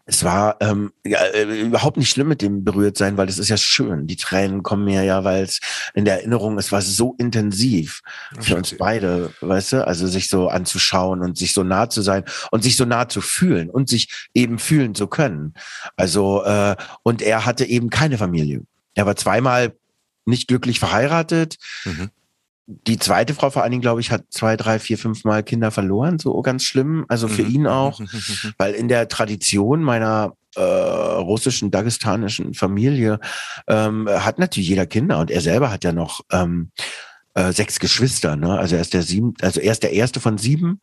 [0.06, 3.48] es war ähm, ja, äh, überhaupt nicht schlimm mit dem berührt sein, weil das ist
[3.48, 4.06] ja schön.
[4.06, 5.60] Die Tränen kommen mir ja, weil es
[5.94, 8.02] in der Erinnerung, es war so intensiv
[8.38, 12.24] für uns beide, weißt du, also sich so anzuschauen und sich so nah zu sein
[12.50, 15.54] und sich so nah zu fühlen und sich eben fühlen zu können.
[15.96, 18.62] Also äh, und er hatte eben keine Familie.
[18.94, 19.74] Er war zweimal
[20.26, 21.56] nicht glücklich verheiratet.
[21.84, 22.10] Mhm
[22.66, 25.70] die zweite Frau vor allen Dingen, glaube ich, hat zwei, drei, vier, fünf Mal Kinder
[25.70, 27.04] verloren, so ganz schlimm.
[27.08, 27.50] Also für mhm.
[27.50, 28.00] ihn auch,
[28.58, 33.18] weil in der Tradition meiner äh, russischen, dagestanischen Familie
[33.66, 36.70] ähm, hat natürlich jeder Kinder und er selber hat ja noch ähm,
[37.34, 38.36] äh, sechs Geschwister.
[38.36, 38.58] Ne?
[38.58, 40.80] Also er ist der sieben, also er ist der erste von sieben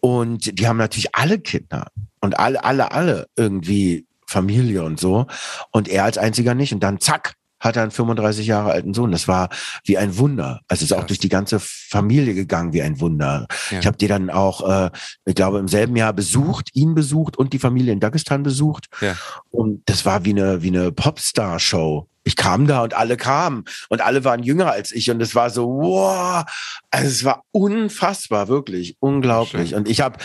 [0.00, 1.88] und die haben natürlich alle Kinder
[2.20, 5.26] und alle, alle, alle irgendwie Familie und so
[5.72, 9.12] und er als einziger nicht und dann zack hat er einen 35 Jahre alten Sohn.
[9.12, 9.50] Das war
[9.84, 10.60] wie ein Wunder.
[10.66, 13.46] Also es ist auch durch die ganze Familie gegangen wie ein Wunder.
[13.70, 13.78] Ja.
[13.78, 14.90] Ich habe die dann auch, äh,
[15.26, 18.86] ich glaube, im selben Jahr besucht, ihn besucht und die Familie in Dagestan besucht.
[19.00, 19.16] Ja.
[19.50, 22.08] Und das war wie eine, wie eine Popstar-Show.
[22.22, 25.48] Ich kam da und alle kamen und alle waren jünger als ich und es war
[25.48, 26.44] so, wow,
[26.90, 29.70] also es war unfassbar, wirklich unglaublich.
[29.70, 29.78] Schön.
[29.78, 30.18] Und ich habe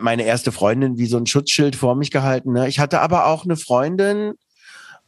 [0.00, 2.52] meine erste Freundin wie so ein Schutzschild vor mich gehalten.
[2.52, 2.68] Ne?
[2.68, 4.34] Ich hatte aber auch eine Freundin,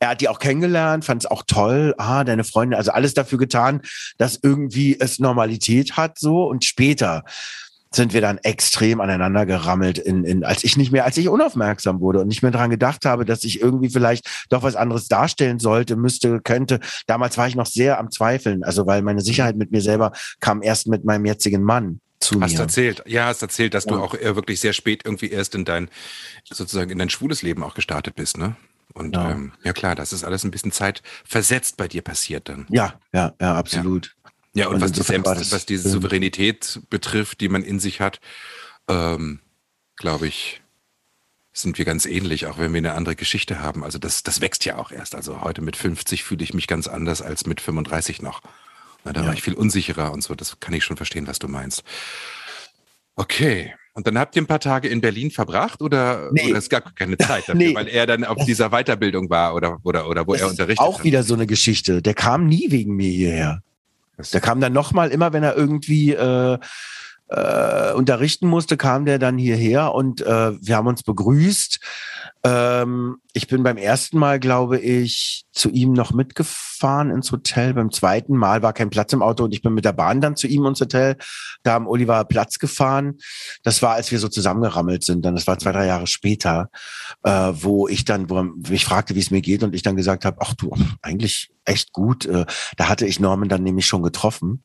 [0.01, 1.95] er hat die auch kennengelernt, fand es auch toll.
[1.99, 3.83] Ah, deine Freundin, also alles dafür getan,
[4.19, 6.45] dass irgendwie es Normalität hat so.
[6.45, 7.23] Und später
[7.93, 12.01] sind wir dann extrem aneinander gerammelt, in, in, als ich nicht mehr, als ich unaufmerksam
[12.01, 15.59] wurde und nicht mehr daran gedacht habe, dass ich irgendwie vielleicht doch was anderes darstellen
[15.59, 16.81] sollte, müsste, könnte.
[17.07, 20.63] Damals war ich noch sehr am Zweifeln, also weil meine Sicherheit mit mir selber kam
[20.63, 22.01] erst mit meinem jetzigen Mann.
[22.21, 22.61] Zu hast mir.
[22.61, 23.93] erzählt, ja, hast erzählt, dass Ja.
[23.93, 25.91] du auch äh, wirklich sehr spät irgendwie erst in dein,
[26.45, 28.57] sozusagen in dein schwules Leben auch gestartet bist, ne?
[28.95, 29.31] Und Ja.
[29.31, 32.67] ähm, ja klar, das ist alles ein bisschen Zeit versetzt bei dir passiert dann.
[32.71, 34.15] Ja, ja, ja, absolut.
[34.53, 35.89] Ja, und, Und was, die Selbst, was diese.
[35.91, 38.21] Souveränität betrifft, die man in sich hat,
[38.89, 39.41] ähm,
[39.97, 40.61] glaube ich,
[41.53, 43.85] sind wir ganz ähnlich, auch wenn wir eine andere Geschichte haben.
[43.85, 45.15] Also das, das wächst ja auch erst.
[45.15, 48.41] Also heute mit 50 fühle ich mich ganz anders als mit 35 noch.
[49.05, 49.27] Na, da Ja.
[49.29, 50.35] war ich viel unsicherer und so.
[50.35, 51.83] Das kann ich schon verstehen, was du meinst.
[53.17, 53.75] Okay.
[53.93, 56.49] Und dann habt ihr ein paar Tage in Berlin verbracht oder, Nee.
[56.51, 57.75] oder es gab keine Zeit dafür, Nee.
[57.75, 60.87] weil er dann auf dieser Weiterbildung war oder, oder, oder wo Das er ist unterrichtet
[60.87, 61.05] auch hat?
[61.05, 62.01] wieder so eine Geschichte.
[62.01, 63.63] Der kam nie wegen mir hierher.
[64.33, 66.59] Der kam dann nochmal, immer wenn er irgendwie äh,
[67.31, 71.79] äh, unterrichten musste, kam der dann hierher und äh, wir haben uns begrüßt.
[72.43, 77.75] Ähm, ich bin beim ersten Mal, glaube ich, zu ihm noch mitgefahren ins Hotel.
[77.75, 80.37] Beim zweiten Mal war kein Platz im Auto und ich bin mit der Bahn dann
[80.37, 81.17] zu ihm ins Hotel.
[81.63, 83.19] Da haben Oliver Platz gefahren.
[83.63, 85.25] Das war, als wir so zusammengerammelt sind.
[85.25, 86.71] Dann, das war zwei, drei Jahre später,
[87.23, 90.25] äh, wo ich dann, wo mich fragte, wie es mir geht und ich dann gesagt
[90.25, 92.25] habe, ach du, eigentlich echt gut.
[92.27, 94.65] Äh, da hatte ich Norman dann nämlich schon getroffen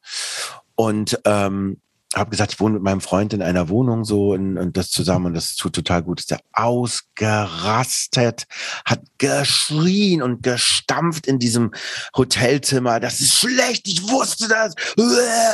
[0.76, 1.82] und ähm,
[2.16, 5.28] habe gesagt, ich wohne mit meinem Freund in einer Wohnung so und, und das zusammen
[5.28, 6.20] und das tut total gut.
[6.20, 8.46] Ist der ausgerastet,
[8.86, 11.72] hat geschrien und gestampft in diesem
[12.16, 13.00] Hotelzimmer.
[13.00, 14.76] Das ist schlecht, ich wusste das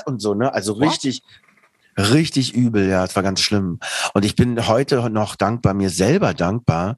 [0.06, 0.54] und so ne.
[0.54, 1.22] Also What?
[1.98, 2.88] Richtig, übel.
[2.88, 3.80] Ja, es war ganz schlimm.
[4.14, 6.98] Und ich bin heute noch dankbar, mir selber dankbar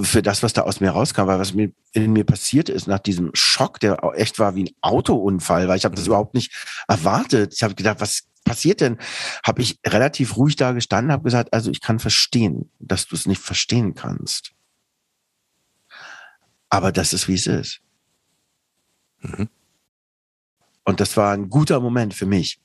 [0.00, 2.98] für das, was da aus mir rauskam, weil was mir in mir passiert ist nach
[2.98, 6.08] diesem Schock, der echt war wie ein Autounfall, weil ich habe das Mhm.
[6.08, 6.52] überhaupt nicht
[6.88, 7.54] erwartet.
[7.54, 8.98] Ich habe gedacht, was passiert denn?
[9.44, 13.26] Habe ich relativ ruhig da gestanden, habe gesagt, also ich kann verstehen, dass du es
[13.26, 14.52] nicht verstehen kannst.
[16.68, 17.80] Aber das ist, wie es ist.
[19.20, 19.48] Mhm.
[20.84, 22.60] Und das war ein guter Moment für mich.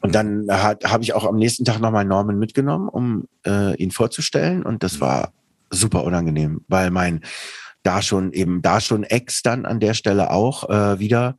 [0.00, 4.62] Und dann habe ich auch am nächsten Tag nochmal Norman mitgenommen, um äh, ihn vorzustellen.
[4.62, 5.32] Und das war
[5.70, 7.22] super unangenehm, weil mein
[7.86, 11.36] da schon eben da schon Ex dann an der Stelle auch äh, wieder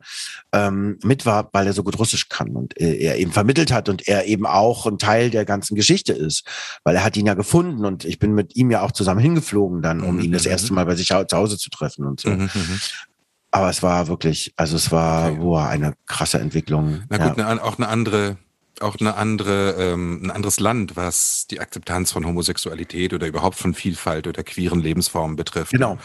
[0.52, 3.90] ähm, mit war, weil er so gut Russisch kann und äh, er eben vermittelt hat
[3.90, 6.44] und er eben auch ein Teil der ganzen Geschichte ist,
[6.84, 9.82] weil er hat ihn ja gefunden und ich bin mit ihm ja auch zusammen hingeflogen
[9.82, 10.50] dann, um Mhm, ihn das mhm.
[10.52, 12.30] erste Mal bei sich zu Hause zu treffen und so.
[12.30, 12.80] Mhm, mhm.
[13.50, 15.40] Aber es war wirklich, also es war Okay.
[15.40, 17.02] boah, eine krasse Entwicklung.
[17.08, 17.28] Na ja.
[17.28, 18.36] gut, eine, auch eine andere,
[18.82, 23.74] auch eine andere, ähm, ein anderes Land, was die Akzeptanz von Homosexualität oder überhaupt von
[23.74, 25.72] Vielfalt oder queeren Lebensformen betrifft.
[25.72, 25.98] Genau.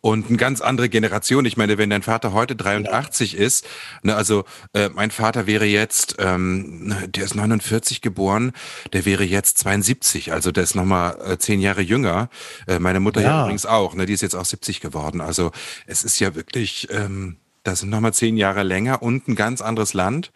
[0.00, 1.44] Und eine ganz andere Generation.
[1.44, 3.66] Ich meine, wenn dein Vater heute 83 ist,
[4.02, 8.52] ne, also äh, mein Vater wäre jetzt, ähm, der ist 49 geboren,
[8.92, 12.28] der wäre jetzt 72, also der ist nochmal äh, zehn Jahre jünger.
[12.66, 13.26] Äh, meine Mutter ja.
[13.26, 13.42] Ja.
[13.42, 15.20] übrigens auch, ne, die ist jetzt auch 70 geworden.
[15.20, 15.52] Also
[15.86, 19.92] es ist ja wirklich, ähm, das sind nochmal zehn Jahre länger und ein ganz anderes
[19.94, 20.32] Land.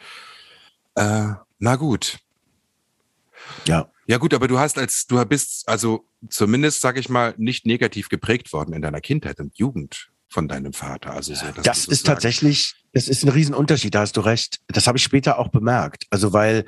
[0.97, 1.29] Äh,
[1.61, 2.19] na gut.
[3.67, 3.91] Ja.
[4.07, 8.09] Ja gut, aber du hast als, du bist also zumindest, sag ich mal, nicht negativ
[8.09, 11.13] geprägt worden in deiner Kindheit und Jugend von deinem Vater.
[11.13, 14.61] Also so, Das ist tatsächlich, das ist ein Riesenunterschied, da hast du recht.
[14.67, 16.07] Das habe ich später auch bemerkt.
[16.11, 16.65] Also weil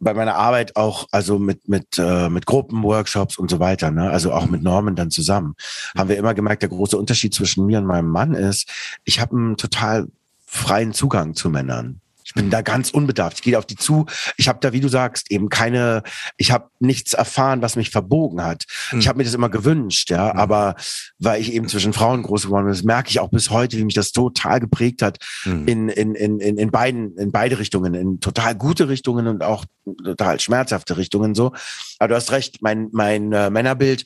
[0.00, 4.10] bei meiner Arbeit auch, also mit, mit, äh, mit Gruppen, Workshops und so weiter, ne?
[4.10, 5.54] also auch mit Norman dann zusammen,
[5.96, 8.68] haben wir immer gemerkt, der große Unterschied zwischen mir und meinem Mann ist,
[9.04, 10.08] ich habe einen total
[10.46, 12.00] freien Zugang zu Männern.
[12.38, 13.38] Ich bin da ganz unbedarft.
[13.38, 14.06] Ich gehe auf die zu.
[14.36, 16.04] Ich habe da, wie du sagst, eben keine,
[16.36, 18.64] ich habe nichts erfahren, was mich verbogen hat.
[18.90, 19.00] Hm.
[19.00, 20.38] Ich habe mir das immer gewünscht, ja, Mhm.
[20.38, 20.76] aber
[21.18, 23.84] weil ich eben zwischen Frauen groß geworden bin, das merke ich auch bis heute, wie
[23.84, 25.66] mich das total geprägt hat Hm.
[25.66, 29.64] in, in, in, in, in beiden, in beide Richtungen, in total gute Richtungen und auch
[30.04, 31.50] total schmerzhafte Richtungen so.
[31.98, 34.04] Aber du hast recht, mein, mein äh, Männerbild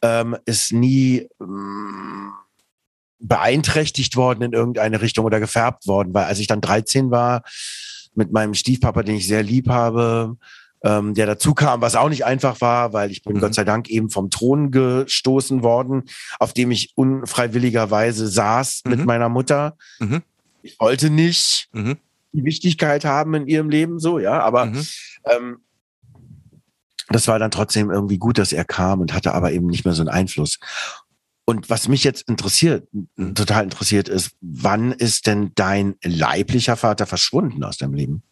[0.00, 2.32] ähm, ist nie ähm,
[3.26, 7.42] beeinträchtigt worden in irgendeine Richtung oder gefärbt worden, weil als ich dann 13 war,
[8.14, 10.36] mit meinem Stiefpapa, den ich sehr lieb habe,
[10.84, 13.40] ähm, der dazu kam, was auch nicht einfach war, weil ich bin Mhm.
[13.40, 16.04] Gott sei Dank eben vom Thron gestoßen worden,
[16.38, 19.06] auf dem ich unfreiwilligerweise saß mit Mhm.
[19.06, 19.76] meiner Mutter.
[19.98, 20.22] Mhm.
[20.62, 21.96] Ich wollte nicht Mhm.
[22.32, 24.86] die Wichtigkeit haben in ihrem Leben, so, ja, aber Mhm.
[25.30, 25.56] ähm,
[27.08, 29.94] das war dann trotzdem irgendwie gut, dass er kam und hatte aber eben nicht mehr
[29.94, 30.58] so einen Einfluss.
[31.46, 33.34] Und was mich jetzt interessiert, Mhm.
[33.34, 38.22] total interessiert ist, wann ist denn dein leiblicher Vater verschwunden aus deinem Leben?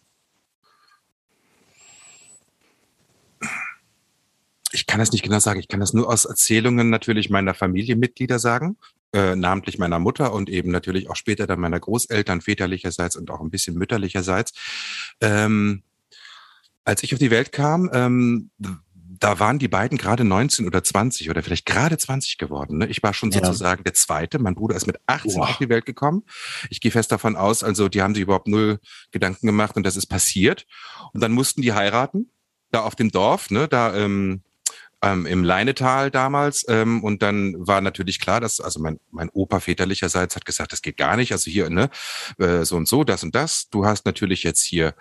[4.75, 5.61] Ich kann das nicht genau sagen.
[5.61, 8.79] Ich kann das nur aus Erzählungen natürlich meiner Familienmitglieder sagen,
[9.13, 13.41] äh, namentlich meiner Mutter und eben natürlich auch später dann meiner Großeltern väterlicherseits und auch
[13.41, 14.55] ein bisschen mütterlicherseits.
[15.21, 15.83] Ähm,
[16.85, 18.51] Als ich auf die Welt kam, ähm,
[19.23, 22.79] da waren die beiden gerade 19 oder 20 oder vielleicht gerade 20 geworden.
[22.79, 22.87] Ne?
[22.89, 23.39] Ich war schon ja.
[23.39, 24.41] sozusagen der Zweite.
[24.41, 25.49] Mein Bruder ist mit 18 Boah.
[25.49, 26.25] auf die Welt gekommen.
[26.71, 28.81] Ich gehe fest davon aus, also die haben sich überhaupt null
[29.13, 30.67] Gedanken gemacht und das ist passiert.
[31.13, 32.31] Und dann mussten die heiraten,
[32.73, 33.69] da auf dem Dorf, ne?
[33.69, 34.43] da ähm,
[35.03, 36.65] ähm, im Leinetal damals.
[36.69, 40.83] Ähm, und dann war natürlich klar, dass, also mein, mein Opa väterlicherseits hat gesagt, das
[40.83, 41.31] geht gar nicht.
[41.31, 41.91] Also hier, ne,
[42.39, 43.69] äh, so und so, das und das.
[43.69, 44.95] Du hast natürlich jetzt hier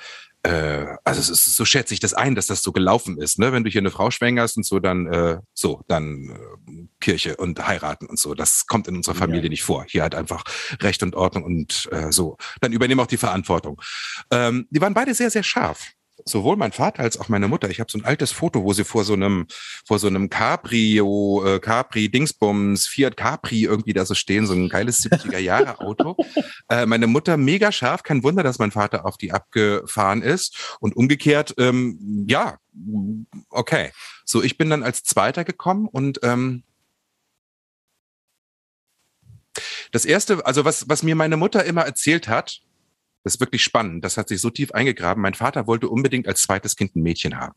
[0.43, 3.37] äh, also ist, so schätze ich das ein, dass das so gelaufen ist.
[3.37, 3.51] Ne?
[3.51, 7.65] Wenn du hier eine Frau schwängerst und so, dann äh, so, dann äh, Kirche und
[7.65, 8.33] heiraten und so.
[8.33, 9.49] Das kommt in unserer Familie ja.
[9.49, 9.85] nicht vor.
[9.87, 10.43] Hier halt einfach
[10.79, 12.37] Recht und Ordnung und äh, so.
[12.59, 13.81] Dann übernehmen auch die Verantwortung.
[14.31, 15.91] Ähm, die waren beide sehr, sehr scharf
[16.25, 17.69] sowohl mein Vater als auch meine Mutter.
[17.69, 19.47] Ich habe so ein altes Foto, wo sie vor so einem
[19.85, 24.69] vor so einem Cabrio, äh, Capri Dingsbums, Fiat Capri irgendwie da so stehen, so ein
[24.69, 26.15] geiles 70er Jahre Auto.
[26.69, 30.95] äh, meine Mutter mega scharf, kein Wunder, dass mein Vater auf die abgefahren ist und
[30.95, 32.57] umgekehrt ähm, ja,
[33.49, 33.91] okay.
[34.25, 36.63] So, ich bin dann als Zweiter gekommen und ähm,
[39.91, 42.61] das erste, also was, was mir meine Mutter immer erzählt hat,
[43.23, 44.03] das ist wirklich spannend.
[44.03, 45.21] Das hat sich so tief eingegraben.
[45.21, 47.55] Mein Vater wollte unbedingt als zweites Kind ein Mädchen haben.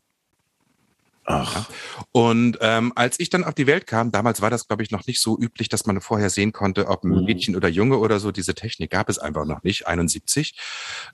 [1.27, 1.71] Ach.
[2.13, 5.07] Und ähm, als ich dann auf die Welt kam, damals war das, glaube ich, noch
[5.07, 7.25] nicht so üblich, dass man vorher sehen konnte, ob ein mhm.
[7.25, 8.31] Mädchen oder Junge oder so.
[8.31, 10.55] Diese Technik gab es einfach noch nicht, 71.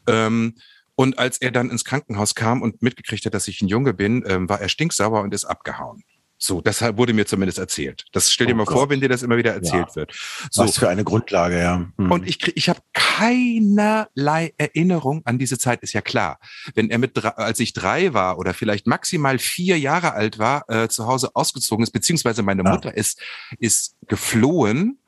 [0.08, 0.56] Ähm,
[0.96, 4.24] und als er dann ins Krankenhaus kam und mitgekriegt hat, dass ich ein Junge bin,
[4.26, 6.02] ähm, war er stinksauer und ist abgehauen.
[6.42, 8.06] So, das wurde mir zumindest erzählt.
[8.12, 8.74] Das stell dir oh mal Gott.
[8.74, 9.96] vor, wenn dir das immer wieder erzählt ja.
[9.96, 10.14] wird.
[10.50, 10.62] So.
[10.62, 11.86] Was für eine Grundlage, ja.
[11.98, 12.10] Hm.
[12.10, 16.40] Und ich, ich habe keinerlei Erinnerung an diese Zeit, ist ja klar.
[16.74, 20.88] Wenn er mit, als ich drei war oder vielleicht maximal vier Jahre alt war, äh,
[20.88, 22.70] zu Hause ausgezogen ist, beziehungsweise meine ja.
[22.70, 23.20] Mutter ist,
[23.58, 24.98] ist geflohen,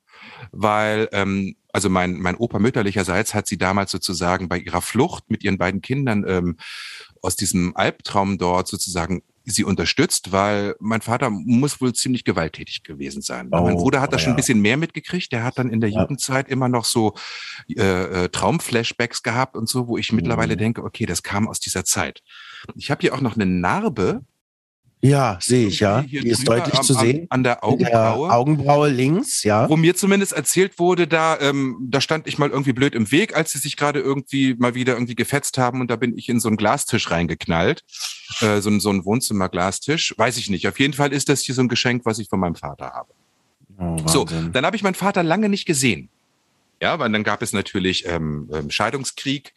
[0.50, 5.42] weil ähm, also mein, mein Opa mütterlicherseits hat sie damals sozusagen bei ihrer Flucht mit
[5.44, 6.56] ihren beiden Kindern ähm,
[7.22, 13.22] aus diesem Albtraum dort sozusagen sie unterstützt, weil mein Vater muss wohl ziemlich gewalttätig gewesen
[13.22, 13.48] sein.
[13.50, 15.32] Oh, mein Bruder hat da oh, schon ein bisschen mehr mitgekriegt.
[15.32, 16.02] Der hat dann in der ja.
[16.02, 17.14] Jugendzeit immer noch so
[17.68, 20.16] äh, äh, Traumflashbacks gehabt und so, wo ich mhm.
[20.16, 22.22] mittlerweile denke, okay, das kam aus dieser Zeit.
[22.76, 24.22] Ich habe hier auch noch eine Narbe
[25.04, 26.02] ja, sehe ich, ja.
[26.02, 27.26] Die ist deutlich am, zu sehen.
[27.28, 28.28] An der Augenbraue.
[28.28, 29.68] Der Augenbraue links, ja.
[29.68, 33.34] Wo mir zumindest erzählt wurde, da, ähm, da stand ich mal irgendwie blöd im Weg,
[33.34, 36.38] als sie sich gerade irgendwie mal wieder irgendwie gefetzt haben und da bin ich in
[36.38, 37.82] so einen Glastisch reingeknallt.
[38.40, 40.14] Äh, so, so ein Wohnzimmerglastisch.
[40.16, 40.66] Weiß ich nicht.
[40.68, 43.12] Auf jeden Fall ist das hier so ein Geschenk, was ich von meinem Vater habe.
[43.78, 46.08] Oh, so, dann habe ich meinen Vater lange nicht gesehen.
[46.80, 49.54] Ja, weil dann gab es natürlich ähm, ähm Scheidungskrieg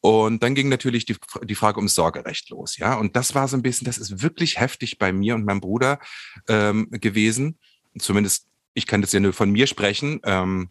[0.00, 2.94] und dann ging natürlich die, die Frage ums Sorgerecht los, ja.
[2.94, 5.98] Und das war so ein bisschen, das ist wirklich heftig bei mir und meinem Bruder
[6.46, 7.58] ähm, gewesen.
[7.98, 10.20] Zumindest, ich kann das ja nur von mir sprechen.
[10.24, 10.68] Ähm,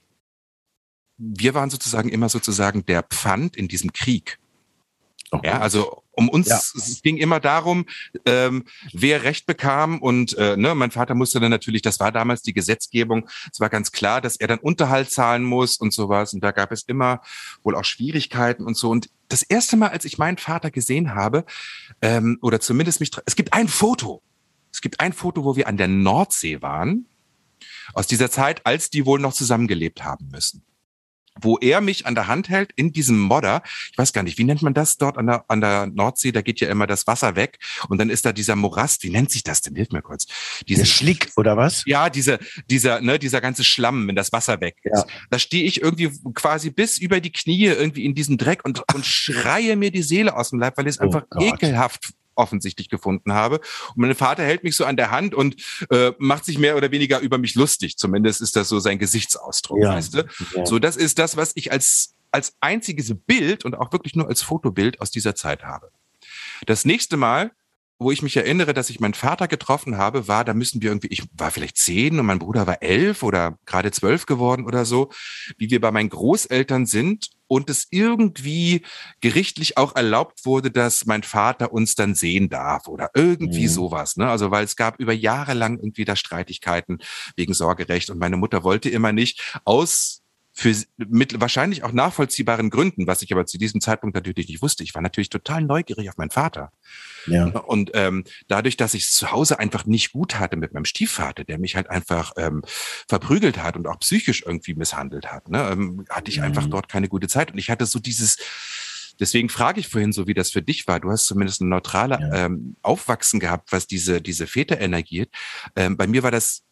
[1.17, 4.37] wir waren sozusagen immer sozusagen der Pfand in diesem Krieg.
[5.31, 5.47] Okay.
[5.47, 6.57] Ja, also um uns, ja.
[6.57, 7.85] es ging immer darum,
[8.25, 12.41] ähm, wer Recht bekam und äh, ne, mein Vater musste dann natürlich, das war damals
[12.41, 16.33] die Gesetzgebung, es war ganz klar, dass er dann Unterhalt zahlen muss und sowas.
[16.33, 17.21] Und da gab es immer
[17.63, 18.89] wohl auch Schwierigkeiten und so.
[18.89, 21.45] Und das erste Mal, als ich meinen Vater gesehen habe,
[22.01, 24.21] ähm, oder zumindest mich, es gibt ein Foto,
[24.71, 27.07] es gibt ein Foto, wo wir an der Nordsee waren,
[27.93, 30.63] aus dieser Zeit, als die wohl noch zusammengelebt haben müssen
[31.41, 33.63] wo er mich an der Hand hält in diesem Modder.
[33.91, 36.31] Ich weiß gar nicht, wie nennt man das dort an der, an der Nordsee?
[36.31, 39.03] Da geht ja immer das Wasser weg und dann ist da dieser Morast.
[39.03, 39.75] Wie nennt sich das denn?
[39.75, 40.27] Hilf mir kurz.
[40.67, 41.83] Dieser Schlick oder was?
[41.85, 45.05] Ja, diese, dieser, ne, dieser ganze Schlamm, wenn das Wasser weg ist.
[45.07, 45.15] Ja.
[45.29, 49.05] Da stehe ich irgendwie quasi bis über die Knie irgendwie in diesem Dreck und, und
[49.05, 51.43] schreie mir die Seele aus dem Leib, weil es oh einfach Gott.
[51.43, 53.59] ekelhaft offensichtlich gefunden habe.
[53.95, 55.55] Und mein Vater hält mich so an der Hand und
[55.89, 57.97] äh, macht sich mehr oder weniger über mich lustig.
[57.97, 59.89] Zumindest ist das so sein Gesichtsausdruck, ja.
[59.89, 60.25] weißt du?
[60.55, 60.65] Ja.
[60.65, 64.41] So, das ist das, was ich als, als einziges Bild und auch wirklich nur als
[64.41, 65.91] Fotobild aus dieser Zeit habe.
[66.65, 67.51] Das nächste Mal,
[68.03, 71.07] wo ich mich erinnere, dass ich meinen Vater getroffen habe, war, da müssen wir irgendwie,
[71.07, 75.09] ich war vielleicht zehn und mein Bruder war elf oder gerade zwölf geworden oder so,
[75.57, 78.83] wie wir bei meinen Großeltern sind und es irgendwie
[79.21, 83.71] gerichtlich auch erlaubt wurde, dass mein Vater uns dann sehen darf oder irgendwie mhm.
[83.71, 84.17] sowas.
[84.17, 84.27] Ne?
[84.27, 86.99] Also weil es gab über Jahre lang irgendwie da Streitigkeiten
[87.35, 90.22] wegen Sorgerecht und meine Mutter wollte immer nicht aus
[90.55, 94.83] für mit wahrscheinlich auch nachvollziehbaren Gründen, was ich aber zu diesem Zeitpunkt natürlich nicht wusste.
[94.83, 96.71] Ich war natürlich total neugierig auf meinen Vater.
[97.25, 97.45] Ja.
[97.45, 101.43] Und ähm, dadurch, dass ich es zu Hause einfach nicht gut hatte mit meinem Stiefvater,
[101.43, 102.61] der mich halt einfach ähm,
[103.07, 106.43] verprügelt hat und auch psychisch irgendwie misshandelt hat, ne, ähm, hatte ich mhm.
[106.43, 107.51] einfach dort keine gute Zeit.
[107.51, 108.37] Und ich hatte so dieses,
[109.19, 110.99] deswegen frage ich vorhin so, wie das für dich war.
[110.99, 112.45] Du hast zumindest ein neutraler ja.
[112.45, 115.33] ähm, Aufwachsen gehabt, was diese, diese Väter energiert.
[115.75, 116.63] Ähm, bei mir war das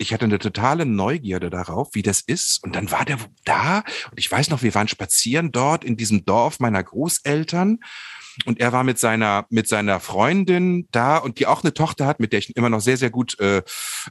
[0.00, 2.62] ich hatte eine totale Neugierde darauf, wie das ist.
[2.62, 3.78] Und dann war der da
[4.10, 7.80] und ich weiß noch, wir waren spazieren dort in diesem Dorf meiner Großeltern
[8.44, 12.20] und er war mit seiner mit seiner Freundin da und die auch eine Tochter hat,
[12.20, 13.62] mit der ich immer noch sehr sehr gut äh,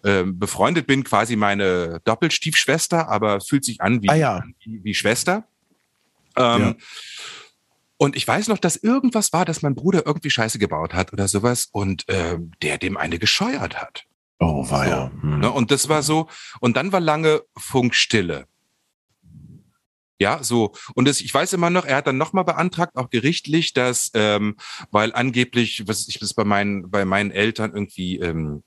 [0.03, 4.43] äh, befreundet bin, quasi meine Doppelstiefschwester, aber fühlt sich an wie Ah ja.
[4.63, 5.47] wie, wie Schwester.
[6.35, 6.75] Ähm, Ja.
[7.99, 11.27] Und ich weiß noch, dass irgendwas war, dass mein Bruder irgendwie Scheiße gebaut hat oder
[11.27, 14.05] sowas und ähm, der dem eine gescheuert hat.
[14.39, 15.11] Oh, war ja.
[15.21, 15.39] Hm.
[15.39, 15.51] Ne?
[15.51, 16.27] Und das war so,
[16.59, 18.45] und dann war lange Funkstille.
[20.19, 20.73] Ja, so.
[20.95, 24.55] Und das, ich weiß immer noch, er hat dann nochmal beantragt, auch gerichtlich, dass, ähm,
[24.89, 28.63] weil angeblich, was ich das bei meinen, bei meinen Eltern irgendwie, ähm,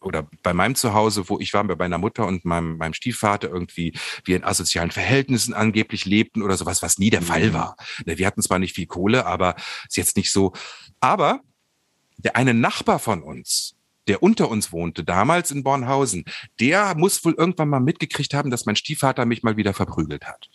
[0.00, 3.92] oder bei meinem Zuhause, wo ich war, bei meiner Mutter und meinem, meinem Stiefvater irgendwie,
[4.24, 7.52] wir in asozialen Verhältnissen angeblich lebten oder sowas, was nie der Fall Mhm.
[7.54, 7.76] war.
[8.04, 9.56] Ne, Wir hatten zwar nicht viel Kohle, aber
[9.88, 10.52] ist jetzt nicht so.
[11.00, 11.40] Aber
[12.18, 13.74] der eine Nachbar von uns,
[14.08, 16.24] der unter uns wohnte, damals in Bornhausen,
[16.60, 20.48] der muss wohl irgendwann mal mitgekriegt haben, dass mein Stiefvater mich mal wieder verprügelt hat.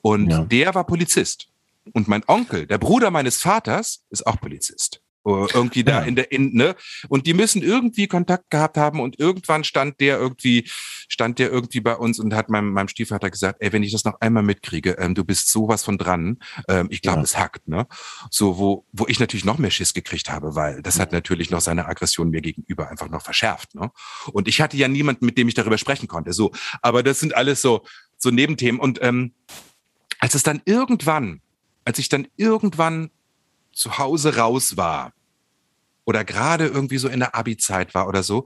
[0.00, 0.44] Und Ja.
[0.44, 1.48] der war Polizist.
[1.92, 5.02] Und mein Onkel, der Bruder meines Vaters, ist auch Polizist.
[5.26, 6.06] Äh, Irgendwie da Ja.
[6.06, 6.76] in der, in, ne?
[7.08, 10.68] Und die müssen irgendwie Kontakt gehabt haben und irgendwann stand der irgendwie,
[11.08, 14.04] stand der irgendwie bei uns und hat meinem, meinem Stiefvater gesagt, ey, wenn ich das
[14.04, 17.24] noch einmal mitkriege, ähm, du bist sowas von dran, ähm, ich glaube, Ja.
[17.24, 17.86] es hackt, ne?
[18.30, 21.60] So, wo, wo ich natürlich noch mehr Schiss gekriegt habe, weil das hat natürlich noch
[21.60, 23.90] seine Aggression mir gegenüber einfach noch verschärft, ne?
[24.32, 26.52] Und ich hatte ja niemanden, mit dem ich darüber sprechen konnte, so.
[26.82, 27.84] Aber das sind alles so,
[28.18, 29.32] so Nebenthemen und, ähm,
[30.20, 31.40] als es dann irgendwann,
[31.84, 33.10] als ich dann irgendwann
[33.74, 35.12] zu Hause raus war
[36.04, 38.44] oder gerade irgendwie so in der Abi-Zeit war oder so,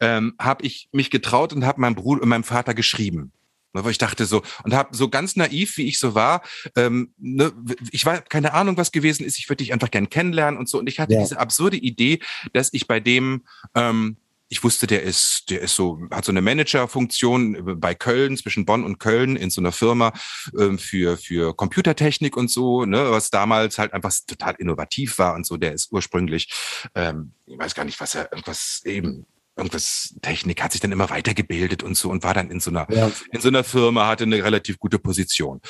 [0.00, 3.32] ähm, habe ich mich getraut und habe meinem Bruder, meinem Vater geschrieben.
[3.72, 6.42] Ne, Wo ich dachte so, und habe so ganz naiv, wie ich so war,
[6.74, 7.52] ähm, ne,
[7.92, 10.78] ich war keine Ahnung, was gewesen ist, ich würde dich einfach gern kennenlernen und so.
[10.78, 11.20] Und ich hatte Ja.
[11.20, 12.18] diese absurde Idee,
[12.52, 13.44] dass ich bei dem,
[13.76, 14.16] ähm,
[14.52, 18.82] ich wusste, der ist, der ist so, hat so eine Managerfunktion bei Köln, zwischen Bonn
[18.84, 20.12] und Köln in so einer Firma
[20.58, 25.46] ähm, für, für Computertechnik und so, ne, was damals halt einfach total innovativ war und
[25.46, 25.56] so.
[25.56, 26.52] Der ist ursprünglich,
[26.96, 29.24] ähm, ich weiß gar nicht, was er, irgendwas eben,
[29.56, 32.88] irgendwas Technik, hat sich dann immer weitergebildet und so und war dann in so einer,
[32.90, 33.08] Ja.
[33.30, 35.60] in so einer Firma, hatte eine relativ gute Position.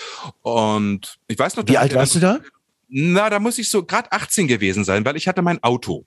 [0.41, 2.41] Und ich weiß noch, Wie alt warst du da?
[2.89, 6.07] na, da muss ich so gerade 18 gewesen sein, weil ich hatte mein Auto.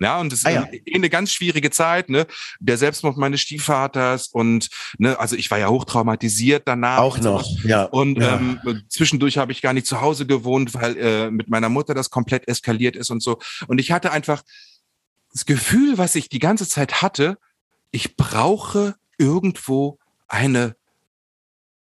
[0.00, 0.68] Ja, und es ist Ah, ja.
[0.72, 2.26] eh eine ganz schwierige Zeit, ne?
[2.58, 6.98] Der Selbstmord meines Stiefvaters und, ne, also ich war ja hochtraumatisiert danach.
[6.98, 7.84] Auch noch, ja.
[7.84, 8.36] Und ja.
[8.36, 12.08] ähm, zwischendurch habe ich gar nicht zu Hause gewohnt, weil äh, mit meiner Mutter das
[12.08, 13.38] komplett eskaliert ist und so.
[13.68, 14.42] Und ich hatte einfach
[15.32, 17.36] das Gefühl, was ich die ganze Zeit hatte,
[17.90, 19.98] ich brauche irgendwo
[20.28, 20.76] eine,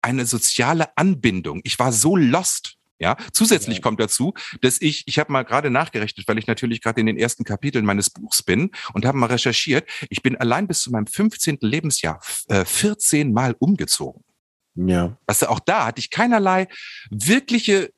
[0.03, 1.63] eine soziale Anbindung.
[1.65, 2.74] Ich war so lost.
[2.99, 3.83] Ja, zusätzlich Ja.
[3.83, 7.17] kommt dazu, dass ich, ich habe mal gerade nachgerechnet, weil ich natürlich gerade in den
[7.19, 9.89] ersten Kapiteln meines Buchs bin und habe mal recherchiert.
[10.11, 11.59] Ich bin allein bis zu meinem 15.
[11.61, 14.23] Lebensjahr äh, 14 Mal umgezogen.
[14.77, 15.17] ja.
[15.27, 16.69] Du, auch da hatte ich keinerlei
[17.11, 17.93] wirkliche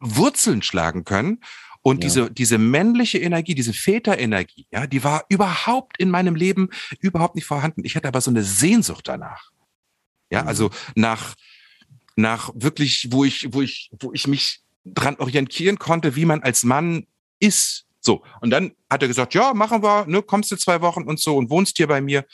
[0.00, 1.40] Wurzeln schlagen können.
[1.82, 2.08] Und Ja.
[2.08, 6.70] diese, diese männliche Energie, diese Väterenergie, ja, die war überhaupt in meinem Leben
[7.00, 7.84] überhaupt nicht vorhanden.
[7.84, 9.50] Ich hatte aber so eine Sehnsucht danach.
[10.30, 11.34] Ja, also nach,
[12.18, 16.64] nach wirklich, wo ich, wo ich, wo ich mich dran orientieren konnte, wie man als
[16.64, 17.06] Mann
[17.38, 17.86] ist.
[18.00, 18.24] So.
[18.40, 21.36] Und dann hat er gesagt, ja, machen wir, ne, kommst du zwei Wochen und so
[21.36, 22.26] und wohnst hier bei mir.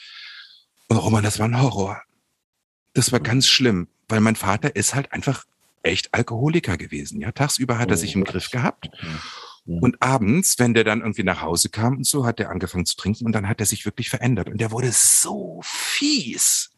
[0.89, 2.01] Und Roman, das war ein Horror.
[2.95, 5.45] Das war ganz schlimm, weil mein Vater ist halt einfach
[5.83, 7.21] echt Alkoholiker gewesen.
[7.21, 8.25] Ja, tagsüber hat er Oh sich im.
[8.25, 8.89] Griff gehabt.
[9.67, 12.97] Und abends, wenn der dann irgendwie nach Hause kam und so, hat er angefangen zu
[12.97, 14.49] trinken und dann hat er sich wirklich verändert.
[14.49, 16.71] Und der wurde so fies.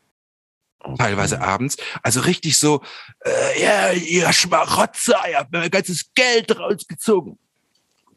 [0.96, 1.76] Teilweise abends.
[2.02, 2.82] Also richtig so,
[3.24, 7.38] äh, ja, ihr Schmarotzer, ihr habt mir mein ganzes Geld rausgezogen.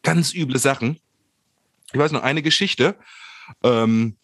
[0.04, 1.00] Ganz üble Sachen.
[1.92, 2.96] Ich weiß noch eine Geschichte.
[3.64, 4.18] Ähm,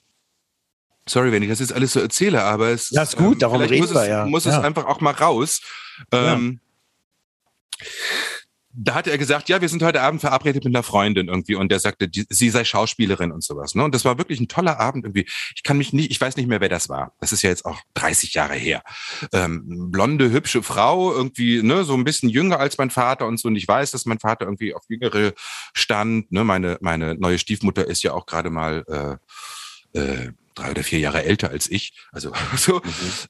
[1.08, 3.72] sorry, wenn ich das jetzt alles so erzähle, aber es Ja, ist gut, darum vielleicht
[3.74, 4.26] reden muss wir es, ja.
[4.26, 4.58] muss Ja.
[4.60, 5.62] es einfach auch mal raus.
[6.12, 6.60] Ähm,
[8.78, 11.72] da hatte er gesagt, ja, wir sind heute Abend verabredet mit einer Freundin irgendwie und
[11.72, 13.74] der sagte, die, sie sei Schauspielerin und sowas.
[13.74, 13.84] Ne?
[13.84, 15.26] Und das war wirklich ein toller Abend irgendwie.
[15.56, 17.14] Ich kann mich nicht, ich weiß nicht mehr, wer das war.
[17.20, 18.84] Das ist ja jetzt auch 30 Jahre her.
[19.32, 23.48] Ähm, blonde, hübsche Frau, irgendwie, ne, so ein bisschen jünger als mein Vater und so.
[23.48, 25.34] Und ich weiß, dass mein Vater irgendwie auf Jüngere
[25.74, 26.32] stand.
[26.32, 26.44] Ne?
[26.44, 29.20] Meine, meine neue Stiefmutter ist ja auch gerade mal
[29.94, 32.82] äh, äh, drei oder vier Jahre älter als ich, also so,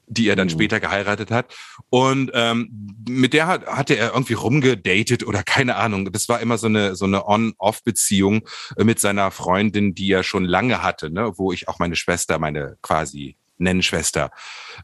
[0.06, 0.52] die er dann Mhm.
[0.52, 1.54] später geheiratet hat.
[1.90, 6.10] Und ähm, mit der hat, hatte er irgendwie rumgedatet oder keine Ahnung.
[6.12, 10.44] Das war immer so eine so eine On-Off-Beziehung äh, mit seiner Freundin, die er schon
[10.44, 14.30] lange hatte, ne, wo ich auch meine Schwester, meine quasi Nennenschwester,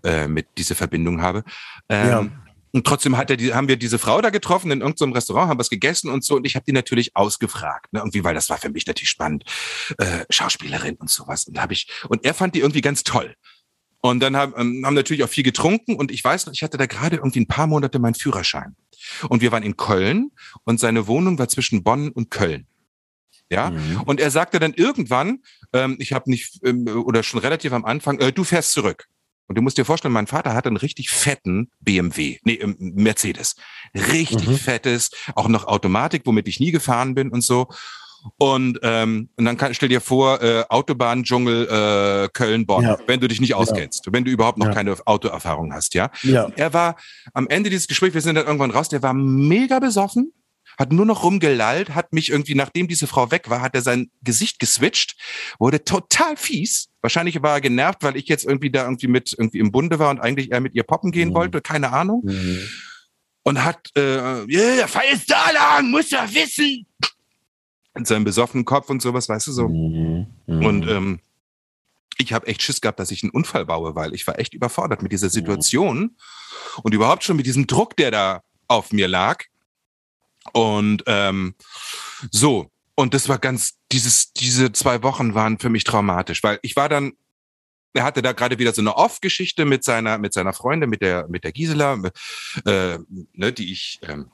[0.05, 1.45] äh, mit diese Verbindung habe.
[1.89, 2.27] Ähm, Ja.
[2.73, 5.59] Und trotzdem hat er die, haben wir diese Frau da getroffen in irgendeinem Restaurant, haben
[5.59, 6.37] was gegessen und so.
[6.37, 9.45] Und ich habe die natürlich ausgefragt, ne, irgendwie, weil das war für mich natürlich spannend,
[9.99, 11.45] äh, Schauspielerin und sowas.
[11.45, 13.37] Und habe ich und er fand die irgendwie ganz toll.
[14.01, 16.77] Und dann haben, ähm, haben natürlich auch viel getrunken und ich weiß noch, ich hatte
[16.77, 18.75] da gerade irgendwie ein paar Monate meinen Führerschein.
[19.29, 20.33] Und wir waren in Köln
[20.65, 22.67] und seine Wohnung war zwischen Bonn und Köln.
[23.51, 24.01] Ja, mhm.
[24.07, 25.43] und er sagte dann irgendwann,
[25.75, 29.09] ähm, ich habe nicht, ähm, oder schon relativ am Anfang, äh, du fährst zurück.
[29.53, 33.55] Und du musst dir vorstellen, mein Vater hatte einen richtig fetten BMW, nee, ähm, Mercedes.
[33.95, 34.57] Richtig mhm.
[34.57, 37.69] fettes, auch noch Automatik, womit ich nie gefahren bin und so.
[38.39, 42.99] Und, ähm, und dann kann, stell dir vor, äh, Autobahndschungel äh, Köln-Bonn, ja.
[43.07, 44.13] wenn du dich nicht auskennst, ja.
[44.15, 44.73] wenn du überhaupt noch ja.
[44.73, 46.11] keine Autoerfahrung hast, ja.
[46.23, 46.49] ja.
[46.57, 46.97] Er war
[47.35, 50.33] am Ende dieses Gesprächs, wir sind dann irgendwann raus, der war mega besoffen,
[50.79, 54.11] hat nur noch rumgelallt, hat mich irgendwie, nachdem diese Frau weg war, hat er sein
[54.23, 55.15] Gesicht geswitcht,
[55.59, 56.89] wurde total fies.
[57.03, 60.11] Wahrscheinlich war er genervt, weil ich jetzt irgendwie da irgendwie mit irgendwie im Bunde war
[60.11, 61.35] und eigentlich er mit ihr poppen gehen mhm.
[61.35, 62.23] wollte, keine Ahnung.
[62.25, 62.61] Mhm.
[63.45, 66.87] Und hat, äh, yeah, der Fall ist da lang, muss ja wissen
[67.95, 69.69] in seinem besoffenen Kopf und sowas, weißt du so.
[69.69, 70.27] Mhm.
[70.47, 70.65] Mhm.
[70.65, 71.21] Und ähm,
[72.19, 75.03] ich habe echt Schiss gehabt, dass ich einen Unfall baue, weil ich war echt überfordert
[75.03, 75.33] mit dieser mhm.
[75.33, 76.17] Situation
[76.83, 79.45] und überhaupt schon mit diesem Druck, der da auf mir lag.
[80.53, 81.55] Und ähm,
[82.31, 86.77] so, und das war ganz, dieses, diese zwei Wochen waren für mich traumatisch, weil ich
[86.77, 87.13] war dann,
[87.95, 91.29] er hatte da gerade wieder so eine Off-Geschichte mit seiner, mit seiner Freundin, mit der,
[91.29, 92.01] mit der Gisela,
[92.65, 92.99] äh,
[93.33, 94.31] ne, die ich, ähm,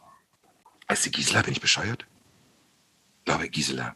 [0.89, 2.07] heißt die Gisela, bin ich bescheuert?
[3.29, 3.95] glaube Gisela.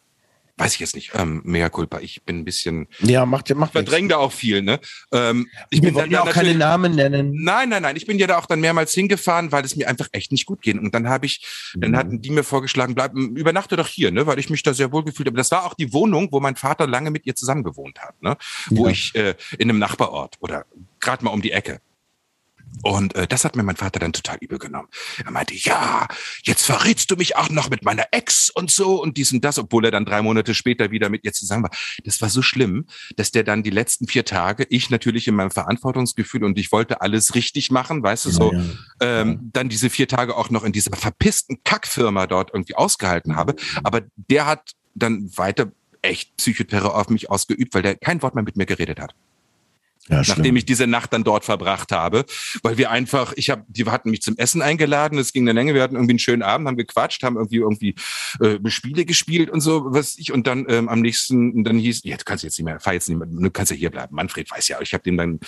[0.63, 1.13] Weiß ich jetzt nicht.
[1.15, 2.01] Ähm, mea culpa.
[2.01, 2.89] Ich bin ein bisschen.
[3.01, 3.73] Ja, macht ja macht.
[3.73, 4.63] Verdränge da auch viel.
[4.63, 4.81] Ne.
[5.13, 7.33] Ähm, ich Wir bin dann ja auch keine Namen nennen.
[7.43, 7.97] Nein, nein, nein.
[7.97, 10.63] Ich bin ja da auch dann mehrmals hingefahren, weil es mir einfach echt nicht gut
[10.63, 10.79] ging.
[10.79, 11.45] Und dann habe ich,
[11.75, 11.81] mhm.
[11.81, 14.93] dann hatten die mir vorgeschlagen, bleib, übernachte doch hier, ne, weil ich mich da sehr
[14.93, 15.37] wohl gefühlt habe.
[15.37, 18.37] Das war auch die Wohnung, wo mein Vater lange mit ihr zusammen gewohnt hat, ne,
[18.71, 18.93] wo ja.
[18.93, 20.67] ich äh, in einem Nachbarort oder
[21.01, 21.81] gerade mal um die Ecke.
[22.83, 24.89] Und äh, das hat mir mein Vater dann total übel genommen.
[25.25, 26.07] Er meinte, ja,
[26.43, 29.59] jetzt verrätst du mich auch noch mit meiner Ex und so und dies und das,
[29.59, 31.71] obwohl er dann drei Monate später wieder mit ihr zusammen war.
[32.05, 35.51] Das war so schlimm, dass der dann die letzten vier Tage, ich natürlich in meinem
[35.51, 39.21] Verantwortungsgefühl und ich wollte alles richtig machen, weißt du, so, ja, ja.
[39.21, 43.55] Ähm, dann diese vier Tage auch noch in dieser verpissten Kackfirma dort irgendwie ausgehalten habe.
[43.85, 48.45] Aber der hat dann weiter echt Psychoterror auf mich ausgeübt, weil der kein Wort mehr
[48.45, 49.15] mit mir geredet hat.
[50.09, 52.25] Ja, nachdem ich diese Nacht dann dort verbracht habe,
[52.65, 55.75] weil wir einfach, ich habe, die hatten mich zum Essen eingeladen, es ging eine Länge,
[55.75, 57.95] wir hatten irgendwie einen schönen Abend, haben gequatscht, haben irgendwie irgendwie
[58.41, 62.17] äh, Spiele gespielt und so, was ich und dann ähm, am nächsten, dann hieß, ja,
[62.17, 64.17] du kannst jetzt nicht mehr, fahr jetzt nicht mehr, du kannst ja hier bleiben.
[64.17, 65.39] Manfred weiß ja, ich habe dem dann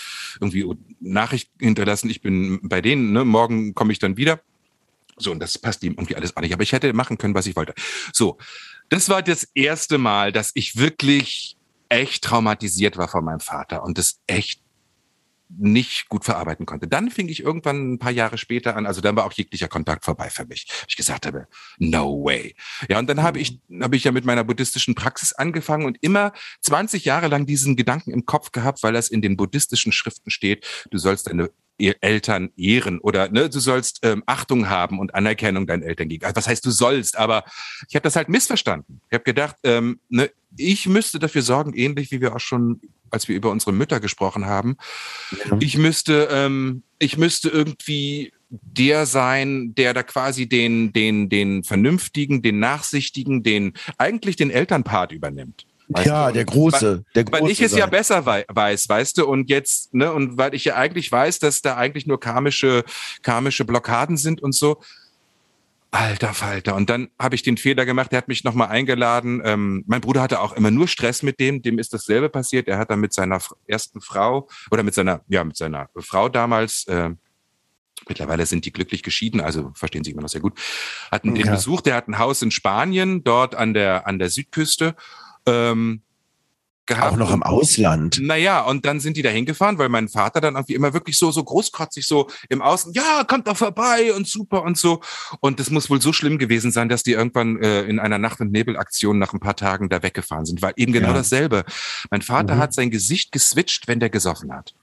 [0.40, 0.64] irgendwie
[1.00, 4.40] Nachricht hinterlassen, ich bin bei denen, ne, morgen komme ich dann wieder.
[5.16, 6.52] So, und das passt ihm irgendwie alles auch nicht.
[6.52, 7.74] Aber ich hätte machen können, was ich wollte.
[8.12, 8.38] So,
[8.88, 11.56] das war das erste Mal, dass ich wirklich
[11.94, 14.60] echt traumatisiert war von meinem Vater und das echt
[15.56, 16.88] nicht gut verarbeiten konnte.
[16.88, 20.04] Dann fing ich irgendwann ein paar Jahre später an, also dann war auch jeglicher Kontakt
[20.04, 20.66] vorbei für mich.
[20.88, 21.46] Ich gesagt habe,
[21.78, 22.56] no way.
[22.88, 26.32] Ja, und dann habe ich, habe ich ja mit meiner buddhistischen Praxis angefangen und immer
[26.62, 30.66] 20 Jahre lang diesen Gedanken im Kopf gehabt, weil das in den buddhistischen Schriften steht,
[30.90, 35.82] du sollst deine Eltern ehren oder ne, du sollst ähm, Achtung haben und Anerkennung deinen
[35.82, 36.28] Eltern gegenüber.
[36.28, 37.16] Also, was heißt du sollst?
[37.18, 37.44] Aber
[37.88, 39.00] ich habe das halt missverstanden.
[39.10, 43.28] Ich habe gedacht, ähm, ne, ich müsste dafür sorgen, ähnlich wie wir auch schon, als
[43.28, 44.76] wir über unsere Mütter gesprochen haben.
[45.50, 45.56] Ja.
[45.60, 52.42] Ich müsste, ähm, ich müsste irgendwie der sein, der da quasi den, den, den vernünftigen,
[52.42, 55.66] den nachsichtigen, den eigentlich den Elternpart übernimmt.
[55.88, 56.34] Weißt ja, du?
[56.34, 57.42] der große, der große.
[57.42, 57.80] Weil ich es sein.
[57.80, 61.38] ja besser wei weiß, weißt du, und jetzt, ne, und weil ich ja eigentlich weiß,
[61.38, 62.84] dass da eigentlich nur karmische,
[63.22, 64.80] karmische Blockaden sind und so.
[65.90, 66.74] Alter Falter.
[66.74, 69.40] Und dann habe ich den Fehler gemacht, der hat mich nochmal eingeladen.
[69.44, 72.66] Ähm, mein Bruder hatte auch immer nur Stress mit dem, dem ist dasselbe passiert.
[72.66, 76.86] Er hat dann mit seiner ersten Frau oder mit seiner, ja, mit seiner Frau damals,
[76.88, 77.10] äh,
[78.08, 80.58] Mittlerweile sind die glücklich geschieden, also verstehen Sie immer noch sehr gut.
[81.10, 81.52] Hatten den ja.
[81.52, 84.94] Besuch, der hat ein Haus in Spanien, dort an der, an der Südküste
[85.46, 86.02] ähm,
[86.86, 87.12] gehabt.
[87.12, 88.20] Auch noch im Ausland.
[88.20, 91.30] Naja, und dann sind die da hingefahren, weil mein Vater dann irgendwie immer wirklich so,
[91.30, 95.00] so großkotzig so im Außen, ja, kommt doch vorbei und super und so.
[95.40, 98.40] Und das muss wohl so schlimm gewesen sein, dass die irgendwann äh, in einer Nacht-
[98.40, 101.14] und Nebelaktion nach ein paar Tagen da weggefahren sind, weil eben genau ja.
[101.14, 101.64] dasselbe.
[102.10, 102.58] Mein Vater mhm.
[102.58, 104.74] hat sein Gesicht geswitcht, wenn der gesoffen hat.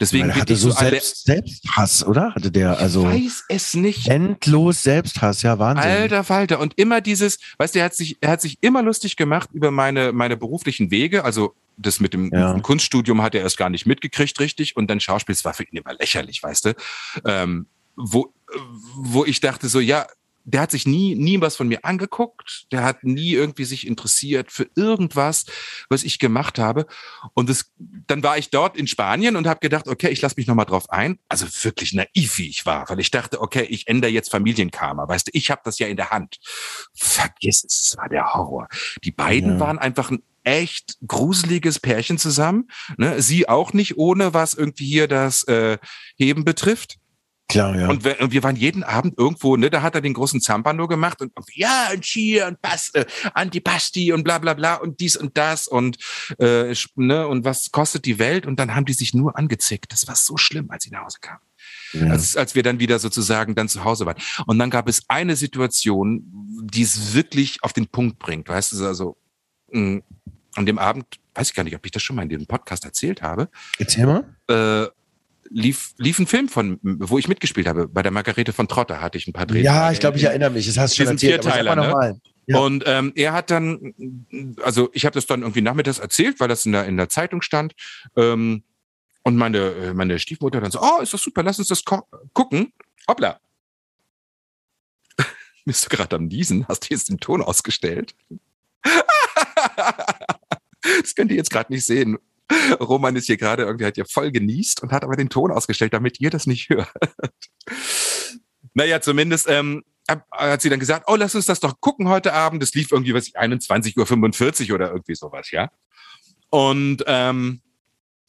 [0.00, 2.34] Deswegen hatte so, so selbst, Selbsthass, oder?
[2.34, 4.08] Hatte der also ich weiß es nicht.
[4.08, 5.90] Endlos Selbsthass, ja Wahnsinn.
[5.90, 9.16] Alter Falter und immer dieses, weißt du, er hat sich er hat sich immer lustig
[9.16, 12.58] gemacht über meine meine beruflichen Wege, also das mit dem, ja.
[12.60, 14.76] Kunststudium hat er erst gar nicht mitgekriegt, richtig.
[14.76, 16.74] Und dann Schauspiel, das war für ihn immer lächerlich, weißt du.
[17.24, 17.66] Ähm,
[17.96, 18.32] wo,
[18.96, 20.06] wo ich dachte so, ja,
[20.46, 22.66] der hat sich nie, nie was von mir angeguckt.
[22.70, 25.44] Der hat nie irgendwie sich interessiert für irgendwas,
[25.90, 26.86] was ich gemacht habe.
[27.34, 30.46] Und das, dann war ich dort in Spanien und habe gedacht, okay, ich lasse mich
[30.46, 31.18] nochmal drauf ein.
[31.28, 35.08] Also wirklich naiv, wie ich war, weil ich dachte, okay, ich ändere jetzt Familienkarma.
[35.08, 36.38] Weißt du, ich habe das ja in der Hand.
[36.94, 38.68] Vergiss es, es war der Horror.
[39.02, 39.60] Die beiden ja.
[39.60, 42.68] waren einfach ein echt gruseliges Pärchen zusammen.
[42.98, 43.20] Ne?
[43.20, 45.78] Sie auch nicht ohne, was irgendwie hier das äh,
[46.16, 46.98] Heben betrifft.
[47.48, 47.88] Klar, ja.
[47.88, 50.88] Und wir, und wir waren jeden Abend irgendwo, ne, da hat er den großen Zampano
[50.88, 55.16] gemacht und ja, und hier und Pas, äh, Antipasti und bla bla bla und dies
[55.16, 55.96] und das und
[56.38, 58.46] äh, ne, und was kostet die Welt?
[58.46, 59.92] Und dann haben die sich nur angezickt.
[59.92, 61.40] Das war so schlimm, als sie nach Hause kamen.
[61.92, 62.08] Ja.
[62.08, 64.20] Als, als wir dann wieder sozusagen dann zu Hause waren.
[64.46, 66.24] Und dann gab es eine Situation,
[66.62, 68.48] die es wirklich auf den Punkt bringt.
[68.48, 69.16] Weißt du, also
[69.70, 70.02] mh,
[70.56, 72.84] an dem Abend, weiß ich gar nicht, ob ich das schon mal in dem Podcast
[72.84, 73.48] erzählt habe.
[73.78, 74.36] Erzähl mal.
[74.48, 74.88] Äh,
[75.50, 77.88] lief, lief ein Film von, wo ich mitgespielt habe.
[77.88, 79.64] Bei der Margarete von Trotter hatte ich ein paar Drehtage.
[79.64, 80.66] Ja, ich glaube, ich erinnere mich.
[80.66, 81.42] Das hast du schon erzählt.
[81.42, 82.20] Vierteiler, ne?
[82.46, 82.58] Ja.
[82.58, 83.94] Und ähm, er hat dann,
[84.62, 87.42] also ich habe das dann irgendwie nachmittags erzählt, weil das in der, in der Zeitung
[87.42, 87.74] stand.
[88.16, 88.62] Ähm,
[89.24, 92.72] und meine, äh, meine Stiefmutter dann so, oh, ist das super, lass uns das gucken.
[93.08, 93.40] Hoppla.
[95.64, 96.68] Bist du gerade am Niesen?
[96.68, 98.14] Hast du jetzt den Ton ausgestellt?
[101.00, 102.18] das könnt ihr jetzt gerade nicht sehen.
[102.80, 105.92] Roman ist hier gerade irgendwie, hat ja voll genießt und hat aber den Ton ausgestellt,
[105.92, 106.90] damit ihr das nicht hört.
[108.74, 109.82] naja, zumindest ähm,
[110.30, 112.62] hat sie dann gesagt, oh, lass uns das doch gucken heute Abend.
[112.62, 115.70] Das lief irgendwie, was ich, 21.45 Uhr oder irgendwie sowas, ja.
[116.50, 117.60] Und ähm,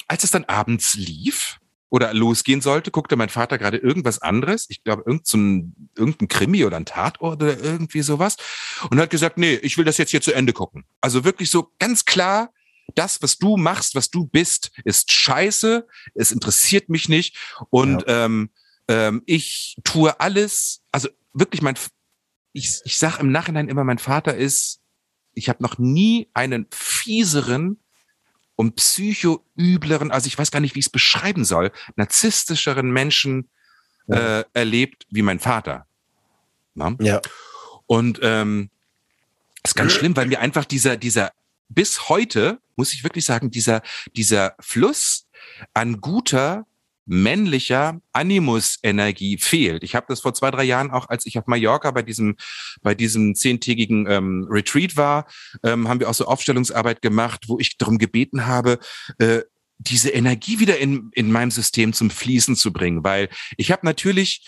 [0.08, 1.60] als es dann abends lief
[1.90, 4.66] oder losgehen sollte, guckte mein Vater gerade irgendwas anderes.
[4.70, 8.38] Ich glaube, irgendein, irgendein Krimi oder ein Tatort oder irgendwie sowas.
[8.90, 10.86] Und hat gesagt, nee, ich will das jetzt hier zu Ende gucken.
[11.00, 12.50] Also wirklich so ganz klar,
[12.96, 17.38] das, was du machst, was du bist, ist scheiße, es interessiert mich nicht
[17.70, 18.26] und ja.
[18.26, 18.50] ähm,
[18.88, 21.76] ähm, ich tue alles, also wirklich mein,
[22.54, 24.80] ich, ich sage im Nachhinein immer, mein Vater ist,
[25.34, 27.80] ich habe noch nie einen fieseren
[28.56, 33.50] und psychoübleren, also ich weiß gar nicht, wie ich es beschreiben soll, narzisstischeren Menschen
[34.08, 34.40] ja.
[34.40, 35.86] äh, erlebt wie mein Vater.
[36.74, 36.96] Na?
[37.00, 37.22] Ja.
[37.86, 38.70] Und ähm,
[39.64, 41.32] ist ganz schlimm, weil mir einfach dieser, dieser
[41.70, 43.82] bis heute, muss ich wirklich sagen, dieser,
[44.16, 45.28] dieser Fluss
[45.74, 46.66] an guter,
[47.08, 49.84] männlicher Animus-Energie fehlt.
[49.84, 52.36] Ich habe das vor zwei, drei Jahren auch, als ich auf Mallorca bei diesem,
[52.82, 55.26] bei diesem zehntägigen ähm, Retreat war,
[55.64, 58.80] ähm, haben wir auch so Aufstellungsarbeit gemacht, wo ich darum gebeten habe,
[59.20, 59.42] äh,
[59.80, 64.46] diese Energie wieder in, in meinem System zum Fließen zu bringen, weil ich habe natürlich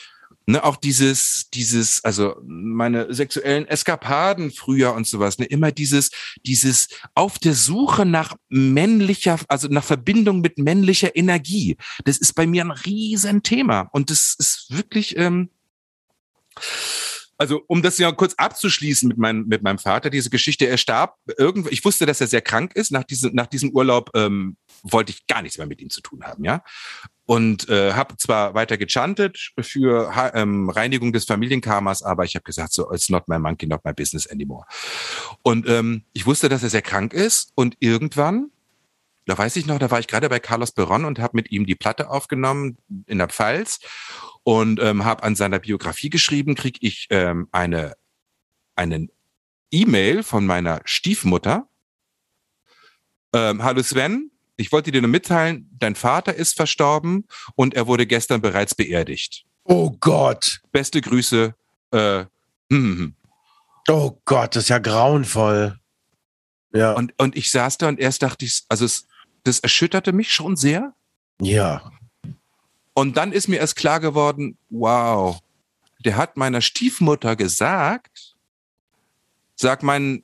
[0.50, 6.12] ne, auch dieses, dieses, also meine sexuellen Eskapaden früher und sowas, ne, immer dieses,
[6.46, 11.78] dieses auf der Suche nach männlicher, also nach Verbindung mit männlicher Energie.
[12.04, 15.50] Das ist bei mir ein Riesenthema und das ist wirklich, ähm,
[17.38, 21.16] also um das ja kurz abzuschließen mit meinem mit meinem Vater, diese Geschichte, er starb
[21.38, 22.92] irgendwie, ich wusste, dass er sehr krank ist.
[22.92, 26.24] Nach diesem nach diesem Urlaub ähm, wollte ich gar nichts mehr mit ihm zu tun
[26.24, 26.64] haben, ja
[27.30, 32.74] und äh, habe zwar weiter gechantet für ähm, Reinigung des Familienkarmas, aber ich habe gesagt,
[32.74, 34.66] so it's not my monkey, not my business anymore.
[35.44, 38.50] Und ähm, ich wusste, dass er sehr krank ist und irgendwann,
[39.28, 41.68] da weiß ich noch, da war ich gerade bei Carlos Peron und habe mit ihm
[41.68, 43.80] die Platte aufgenommen in der Pfalz
[44.42, 47.94] und ähm, habe an seiner Biografie geschrieben, krieg ich ähm, eine
[48.76, 49.12] einen
[49.70, 51.70] E-Mail von meiner Stiefmutter.
[53.34, 58.06] Ähm, Hallo Sven, ich wollte dir nur mitteilen, dein Vater ist verstorben und er wurde
[58.06, 59.46] gestern bereits beerdigt.
[59.64, 60.60] Oh Gott.
[60.74, 61.56] Beste Grüße.
[61.92, 62.28] Äh, hm,
[62.70, 63.16] hm, hm.
[63.88, 65.80] Oh Gott, das ist ja grauenvoll.
[66.74, 66.92] Ja.
[66.92, 69.08] Und, und ich saß da und erst dachte ich, also es,
[69.46, 70.94] das erschütterte mich schon sehr.
[71.42, 71.92] Ja.
[72.94, 75.40] Und dann ist mir erst klar geworden, wow,
[76.04, 78.36] der hat meiner Stiefmutter gesagt,
[79.56, 80.24] sag meinen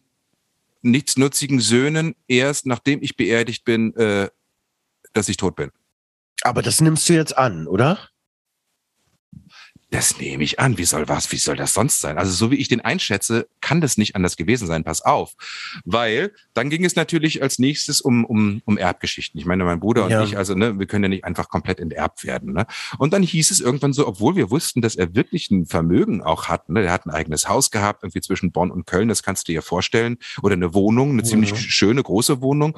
[0.86, 4.30] nichtsnutzigen Söhnen erst, nachdem ich beerdigt bin, äh,
[5.14, 5.72] dass ich tot bin.
[6.44, 8.10] Aber das nimmst du jetzt an, oder?
[9.96, 10.78] Das nehme ich an.
[10.78, 11.32] Wie soll was?
[11.32, 12.18] Wie soll das sonst sein?
[12.18, 14.84] Also so wie ich den einschätze, kann das nicht anders gewesen sein.
[14.84, 15.36] Pass auf,
[15.86, 19.40] weil dann ging es natürlich als nächstes um um um Erbgeschichten.
[19.40, 20.20] Ich meine, mein Bruder ja.
[20.20, 22.52] und ich, also ne, wir können ja nicht einfach komplett enterbt werden.
[22.52, 22.66] Ne?
[22.98, 26.50] Und dann hieß es irgendwann so, obwohl wir wussten, dass er wirklich ein Vermögen auch
[26.50, 26.68] hat.
[26.68, 26.82] Ne?
[26.82, 29.08] Er hat ein eigenes Haus gehabt, irgendwie zwischen Bonn und Köln.
[29.08, 30.18] Das kannst du dir vorstellen.
[30.42, 31.26] Oder eine Wohnung, eine mhm.
[31.26, 32.78] ziemlich schöne große Wohnung,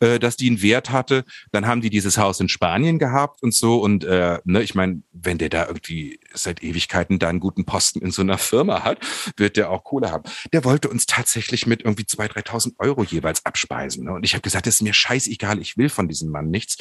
[0.00, 1.24] äh, dass die einen Wert hatte.
[1.50, 3.80] Dann haben die dieses Haus in Spanien gehabt und so.
[3.80, 7.64] Und äh, ne, ich meine, wenn der da irgendwie seit seit Ewigkeiten da einen guten
[7.64, 8.98] Posten in so einer Firma hat,
[9.36, 10.24] wird der auch Kohle haben.
[10.52, 14.04] Der wollte uns tatsächlich mit irgendwie 2.000, 3.000 Euro jeweils abspeisen.
[14.04, 14.12] Ne?
[14.12, 16.76] Und ich habe gesagt, das ist mir scheißegal, ich will von diesem Mann nichts.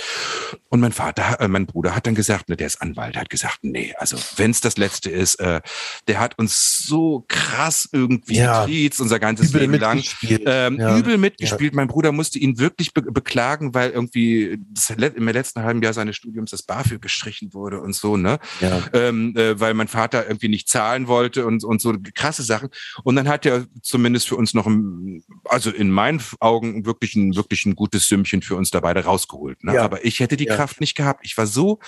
[0.69, 3.59] Und mein Vater, äh, mein Bruder hat dann gesagt, ne, der ist Anwalt, hat gesagt,
[3.61, 5.61] nee, also wenn es das Letzte ist, äh,
[6.07, 8.65] der hat uns so krass irgendwie ja.
[8.65, 10.03] getriezt, unser ganzes übel Leben lang.
[10.23, 10.97] Ähm, ja.
[10.97, 11.73] Übel mitgespielt.
[11.73, 11.75] Ja.
[11.75, 16.15] Mein Bruder musste ihn wirklich be beklagen, weil irgendwie das, im letzten halben Jahr seines
[16.15, 18.17] Studiums das BAföG gestrichen wurde und so.
[18.17, 18.39] Ne?
[18.59, 18.83] Ja.
[18.93, 22.69] Ähm, äh, weil mein Vater irgendwie nicht zahlen wollte und, und so krasse Sachen.
[23.03, 27.35] Und dann hat er zumindest für uns noch, ein, also in meinen Augen wirklich ein,
[27.35, 29.61] wirklich ein gutes Sümmchen für uns da beide rausgeholt.
[29.65, 29.73] Ne?
[29.73, 29.83] Ja.
[29.83, 30.55] Aber ich hätte die ja.
[30.55, 31.25] Kraft nicht gehabt.
[31.25, 31.79] Ich war so,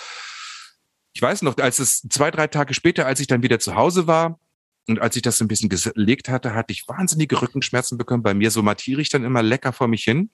[1.14, 4.08] ich weiß noch, als es zwei, drei Tage später, als ich dann wieder zu Hause
[4.08, 4.40] war,
[4.88, 8.24] und als ich das ein bisschen gelegt hatte, hatte ich wahnsinnige Rückenschmerzen bekommen.
[8.24, 10.32] Bei mir so matiere ich dann immer lecker vor mich hin.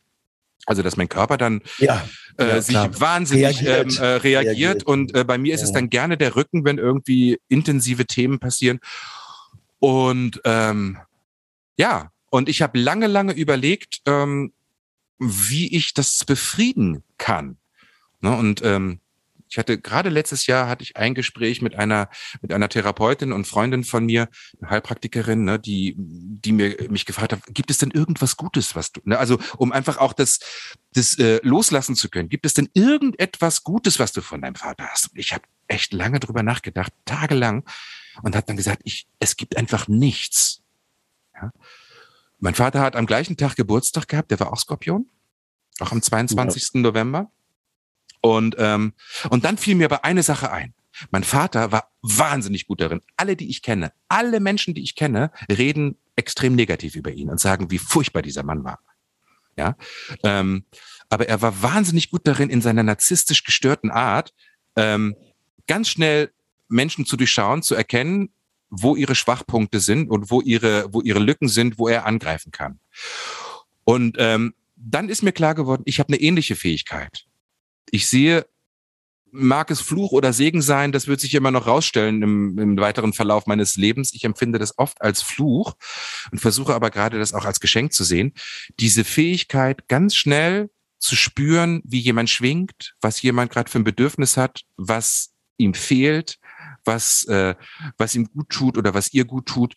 [0.66, 3.00] Also, dass mein Körper dann ja, äh, ja, sich klar.
[3.00, 4.46] wahnsinnig reagiert, ähm, äh, reagiert.
[4.46, 4.84] reagiert.
[4.84, 5.68] Und äh, bei mir ist ja.
[5.68, 8.80] es dann gerne der Rücken, wenn irgendwie intensive Themen passieren.
[9.80, 10.98] Und ähm,
[11.78, 14.54] ja, und ich habe lange, lange überlegt, ähm,
[15.20, 17.58] wie ich das befrieden kann.
[18.22, 18.36] Ne?
[18.36, 19.00] Und ähm,
[19.56, 22.10] ich hatte gerade letztes Jahr hatte ich ein Gespräch mit einer
[22.42, 24.28] mit einer Therapeutin und Freundin von mir,
[24.60, 28.92] eine Heilpraktikerin, ne, die die mir mich gefragt hat, gibt es denn irgendwas Gutes, was
[28.92, 30.40] du, ne, also um einfach auch das
[30.92, 32.28] das äh, loslassen zu können.
[32.28, 35.14] Gibt es denn irgendetwas Gutes, was du von deinem Vater hast?
[35.14, 37.64] Und ich habe echt lange drüber nachgedacht, tagelang,
[38.24, 40.64] und habe dann gesagt, ich es gibt einfach nichts.
[41.34, 41.54] Ja?
[42.40, 45.10] Mein Vater hat am gleichen Tag Geburtstag gehabt, der war auch Skorpion,
[45.80, 46.72] auch am 22.
[46.74, 46.82] Ja.
[46.82, 47.32] November.
[48.26, 48.94] Und, ähm,
[49.30, 50.74] und dann fiel mir aber eine Sache ein.
[51.12, 53.02] Mein Vater war wahnsinnig gut darin.
[53.18, 57.40] Alle, die ich kenne, alle Menschen, die ich kenne, reden extrem negativ über ihn und
[57.40, 58.80] sagen, wie furchtbar dieser Mann war.
[59.58, 59.78] Ja,
[60.24, 60.66] ähm,
[61.08, 64.34] aber er war wahnsinnig gut darin, in seiner narzisstisch gestörten Art
[64.76, 65.16] ähm,
[65.68, 66.32] ganz schnell
[66.68, 68.30] Menschen zu durchschauen, zu erkennen,
[68.72, 72.80] wo ihre Schwachpunkte sind und wo ihre, wo ihre Lücken sind, wo er angreifen kann.
[73.84, 77.25] Und ähm, dann ist mir klar geworden, ich habe eine ähnliche Fähigkeit
[77.96, 78.46] ich sehe,
[79.32, 83.14] mag es Fluch oder Segen sein, das wird sich immer noch rausstellen im, im weiteren
[83.14, 84.14] Verlauf meines Lebens.
[84.14, 85.74] Ich empfinde das oft als Fluch
[86.32, 88.34] und versuche aber gerade das auch als Geschenk zu sehen.
[88.80, 90.70] Diese Fähigkeit, ganz schnell
[91.00, 96.40] zu spüren, wie jemand schwingt, was jemand gerade für ein Bedürfnis hat, was ihm fehlt,
[96.86, 97.56] was, äh,
[97.98, 99.76] was ihm gut tut oder was ihr gut tut.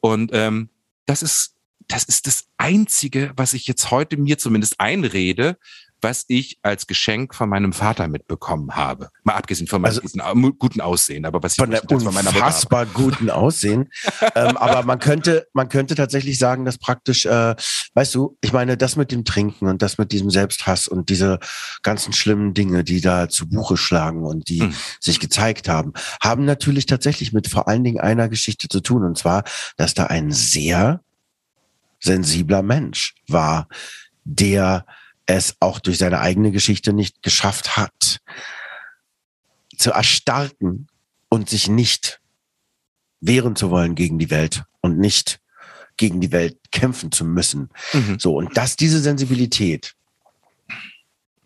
[0.00, 0.70] Und ähm,
[1.06, 1.54] das ist
[1.88, 5.58] das ist das Einzige, was ich jetzt heute mir zumindest einrede,
[6.04, 9.08] was ich als Geschenk von meinem Vater mitbekommen habe.
[9.24, 13.90] Mal abgesehen von meinem also, guten Aussehen, aber was ich von der unfassbar guten Aussehen.
[14.36, 17.56] ähm, aber man könnte, man könnte tatsächlich sagen, dass praktisch, äh,
[17.94, 21.40] weißt du, ich meine, das mit dem Trinken und das mit diesem Selbsthass und diese
[21.82, 24.74] ganzen schlimmen Dinge, die da zu Buche schlagen und die hm.
[25.00, 29.04] sich gezeigt haben, haben natürlich tatsächlich mit vor allen Dingen einer Geschichte zu tun.
[29.04, 29.44] Und zwar,
[29.78, 31.00] dass da ein sehr
[31.98, 33.68] sensibler Mensch war,
[34.24, 34.84] der
[35.26, 38.20] es auch durch seine eigene Geschichte nicht geschafft hat,
[39.76, 40.88] zu erstarken
[41.28, 42.20] und sich nicht
[43.20, 45.40] wehren zu wollen gegen die Welt und nicht
[45.96, 47.70] gegen die Welt kämpfen zu müssen.
[47.92, 48.18] Mhm.
[48.18, 49.94] So, und dass diese Sensibilität,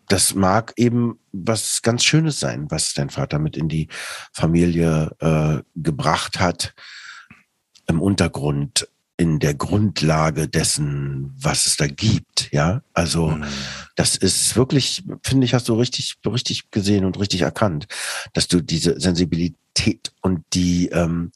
[0.07, 3.87] das mag eben was ganz Schönes sein, was dein Vater mit in die
[4.33, 6.73] Familie äh, gebracht hat,
[7.87, 8.87] im Untergrund
[9.19, 12.81] in der Grundlage dessen, was es da gibt, ja.
[12.93, 13.43] Also mhm.
[13.97, 17.87] das ist wirklich, finde ich, hast du richtig, richtig gesehen und richtig erkannt,
[18.31, 21.33] dass du diese Sensibilität und die ähm,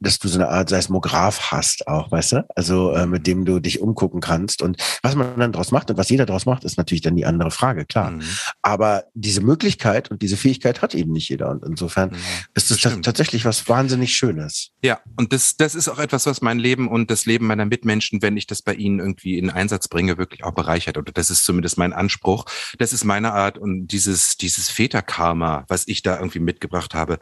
[0.00, 2.46] dass du so eine Art Seismograph hast auch, weißt du?
[2.54, 4.62] Also äh, mit dem du dich umgucken kannst.
[4.62, 7.24] Und was man dann draus macht und was jeder draus macht, ist natürlich dann die
[7.24, 8.10] andere Frage, klar.
[8.10, 8.22] Mhm.
[8.62, 11.50] Aber diese Möglichkeit und diese Fähigkeit hat eben nicht jeder.
[11.50, 12.16] Und insofern mhm.
[12.54, 14.70] ist es tatsächlich was wahnsinnig Schönes.
[14.82, 18.20] Ja, und das, das ist auch etwas, was mein Leben und das Leben meiner Mitmenschen,
[18.20, 20.98] wenn ich das bei ihnen irgendwie in Einsatz bringe, wirklich auch bereichert.
[20.98, 22.44] Oder das ist zumindest mein Anspruch.
[22.78, 27.18] Das ist meine Art und dieses, dieses Väterkarma, was ich da irgendwie mitgebracht habe,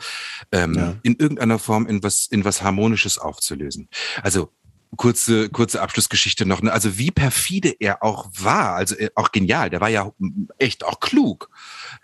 [0.51, 0.95] ähm, ja.
[1.03, 3.89] in irgendeiner Form in was, in was Harmonisches aufzulösen.
[4.23, 4.51] Also
[4.97, 6.63] kurze, kurze Abschlussgeschichte noch.
[6.63, 6.73] Ne?
[6.73, 9.71] Also wie perfide er auch war, also äh, auch genial.
[9.71, 10.13] Der war ja
[10.59, 11.51] echt auch klug.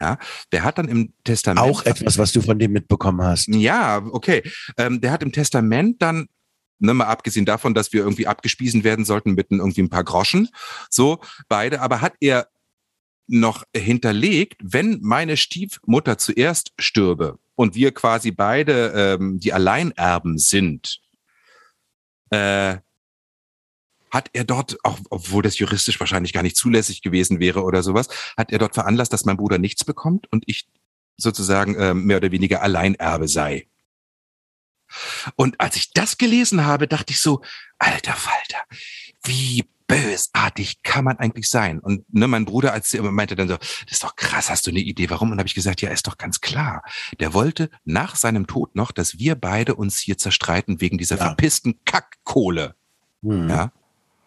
[0.01, 0.19] Ja,
[0.53, 3.49] der hat dann im Testament auch etwas, was du von dem mitbekommen hast.
[3.49, 4.43] Ja, okay.
[4.77, 6.29] Ähm, der hat im Testament dann
[6.79, 10.49] ne, mal abgesehen davon, dass wir irgendwie abgespiesen werden sollten mit irgendwie ein paar Groschen,
[10.89, 12.49] so beide, aber hat er
[13.27, 21.03] noch hinterlegt, wenn meine Stiefmutter zuerst stürbe und wir quasi beide ähm, die Alleinerben sind,
[22.31, 22.79] äh,
[24.11, 28.09] hat er dort, auch obwohl das juristisch wahrscheinlich gar nicht zulässig gewesen wäre oder sowas,
[28.39, 30.69] hat er dort veranlasst, dass mein Bruder nichts bekommt und ich
[31.19, 33.69] sozusagen äh, mehr oder weniger Alleinerbe sei.
[35.37, 37.43] Und als ich das gelesen habe, dachte ich so,
[37.79, 38.63] alter Falter,
[39.23, 41.81] wie bösartig kann man eigentlich sein?
[41.81, 44.81] Und ne, mein Bruder als meinte dann so, das ist doch krass, hast du eine
[44.81, 45.33] Idee, warum?
[45.33, 46.83] Und habe ich gesagt, ja, ist doch ganz klar.
[47.19, 51.27] Der wollte nach seinem Tod noch, dass wir beide uns hier zerstreiten wegen dieser ja.
[51.27, 52.75] verpissten Kackkohle.
[53.23, 53.49] Hm.
[53.49, 53.73] Ja.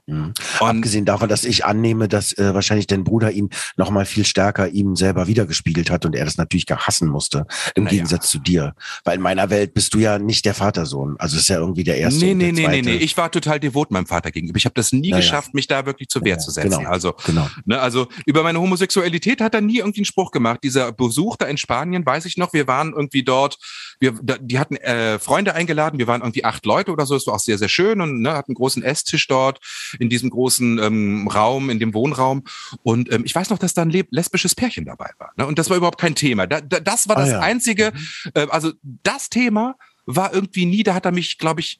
[0.06, 0.34] Mhm.
[0.60, 4.68] Abgesehen davon, dass ich annehme, dass äh, wahrscheinlich dein Bruder ihn noch mal viel stärker
[4.68, 7.46] ihm selber wiedergespiegelt hat und er das natürlich gar hassen musste,
[7.76, 7.96] im naja.
[7.96, 8.76] Gegensatz zu dir.
[9.06, 11.16] Weil in meiner Welt bist du ja nicht der Vatersohn.
[11.20, 12.26] Also ist ja irgendwie der erste.
[12.26, 12.96] Nee, nee, nee, nee, nee.
[12.96, 14.58] Ich war total devot meinem Vater gegenüber.
[14.58, 15.22] Ich habe das nie naja.
[15.22, 16.80] geschafft, mich da wirklich zur Wehr ja, zu setzen.
[16.80, 17.50] Genau, also, genau.
[17.66, 20.60] Ne, also über meine Homosexualität hat er nie irgendwie einen Spruch gemacht.
[20.64, 23.58] Dieser Besuch da in Spanien, weiß ich noch, wir waren irgendwie dort,
[24.02, 27.36] wir, die hatten äh, Freunde eingeladen, wir waren irgendwie acht Leute oder so, es war
[27.36, 29.60] auch sehr, sehr schön und ne, hatten einen großen Esstisch dort
[30.00, 32.44] in diesem großen ähm, Raum, in dem Wohnraum.
[32.84, 35.32] Und ähm, ich weiß noch, dass da ein lesbisches Pärchen dabei war.
[35.38, 35.46] Ne?
[35.46, 36.48] Und das war überhaupt kein Thema.
[36.48, 37.40] Da, da, das war das ah, ja.
[37.40, 38.32] einzige, mhm.
[38.36, 39.76] äh, also das Thema
[40.06, 41.80] war irgendwie nie, da hat er mich, glaube ich,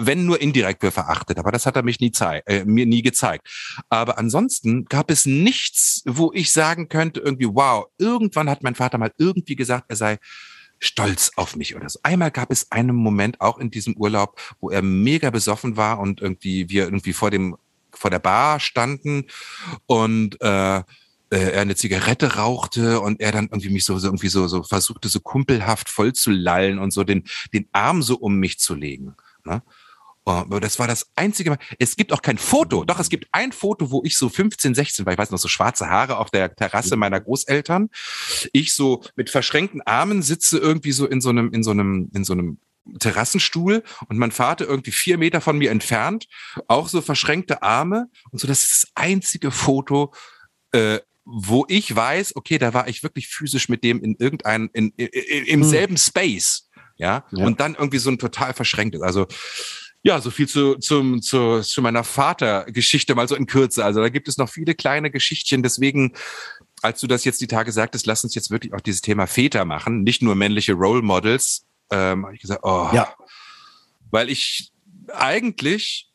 [0.00, 2.10] wenn nur indirekt für verachtet, aber das hat er mich nie
[2.46, 3.46] äh, mir nie gezeigt.
[3.90, 8.96] Aber ansonsten gab es nichts, wo ich sagen könnte, irgendwie, wow, irgendwann hat mein Vater
[8.96, 10.18] mal irgendwie gesagt, er sei
[10.80, 12.00] stolz auf mich oder so.
[12.02, 16.20] Einmal gab es einen Moment auch in diesem Urlaub, wo er mega besoffen war und
[16.20, 17.56] irgendwie wir irgendwie vor dem
[17.92, 19.26] vor der Bar standen
[19.86, 20.82] und äh, äh,
[21.30, 25.08] er eine Zigarette rauchte und er dann irgendwie mich so, so irgendwie so, so versuchte,
[25.08, 29.14] so kumpelhaft voll zu lallen und so den, den Arm so um mich zu legen.
[29.44, 29.62] Ne?
[30.24, 31.58] Aber das war das einzige Mal.
[31.78, 32.84] Es gibt auch kein Foto.
[32.84, 35.12] Doch, es gibt ein Foto, wo ich so 15, 16 war.
[35.12, 37.88] Ich weiß noch, so schwarze Haare auf der Terrasse meiner Großeltern.
[38.52, 42.24] Ich so mit verschränkten Armen sitze irgendwie so in so einem, in so einem, in
[42.24, 42.58] so einem
[42.98, 46.26] Terrassenstuhl und mein Vater irgendwie vier Meter von mir entfernt,
[46.66, 48.46] auch so verschränkte Arme und so.
[48.46, 50.12] Das ist das einzige Foto,
[50.72, 54.90] äh, wo ich weiß, okay, da war ich wirklich physisch mit dem in irgendeinem, in,
[54.96, 55.68] in, in, im hm.
[55.68, 56.68] selben Space.
[56.96, 57.24] Ja?
[57.30, 57.46] ja?
[57.46, 59.02] Und dann irgendwie so ein total verschränktes.
[59.02, 59.26] Also,
[60.02, 63.84] ja, so viel zu, zum, zu, zu meiner Vatergeschichte mal so in Kürze.
[63.84, 65.62] Also da gibt es noch viele kleine Geschichtchen.
[65.62, 66.14] Deswegen,
[66.80, 69.64] als du das jetzt die Tage sagtest, lass uns jetzt wirklich auch dieses Thema Väter
[69.64, 71.66] machen, nicht nur männliche Role Models.
[71.90, 73.14] Ähm, habe ich gesagt, oh, ja.
[74.10, 74.72] weil ich
[75.12, 76.08] eigentlich,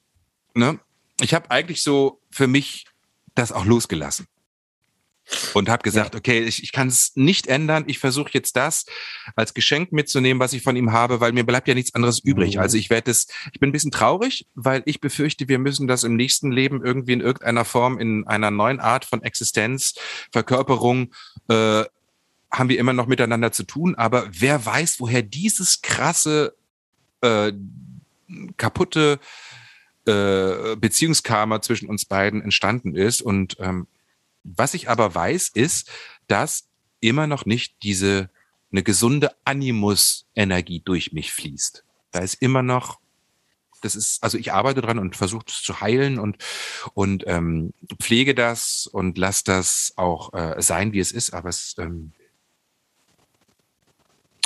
[0.54, 0.80] ne,
[1.22, 2.86] ich habe eigentlich so für mich
[3.36, 4.28] das auch losgelassen
[5.54, 6.20] und habe gesagt, ja.
[6.20, 7.86] okay, ich, ich kann es nicht ändern.
[7.88, 8.86] Ich versuche jetzt das
[9.36, 12.56] als Geschenk mitzunehmen, was ich von ihm habe, weil mir bleibt ja nichts anderes übrig.
[12.56, 12.62] Mhm.
[12.62, 16.04] Also ich werde es, ich bin ein bisschen traurig, weil ich befürchte, wir müssen das
[16.04, 19.96] im nächsten Leben irgendwie in irgendeiner Form in einer neuen Art von Existenz,
[20.32, 21.14] Verkörperung
[21.48, 21.84] äh,
[22.52, 23.96] haben wir immer noch miteinander zu tun.
[23.96, 26.56] Aber wer weiß, woher dieses krasse
[27.22, 27.52] äh,
[28.58, 29.20] kaputte
[30.06, 33.22] äh, Beziehungskarma zwischen uns beiden entstanden ist.
[33.22, 33.88] Und ähm,
[34.46, 35.92] was ich aber weiß, ist,
[36.28, 36.68] dass
[37.00, 38.30] immer noch nicht diese
[38.72, 41.84] eine gesunde Animus-Energie durch mich fließt.
[42.12, 43.00] Da ist immer noch,
[43.82, 46.38] das ist, also ich arbeite dran und versuche es zu heilen und,
[46.94, 51.76] und ähm, pflege das und lasse das auch äh, sein, wie es ist, aber es
[51.78, 52.14] ähm,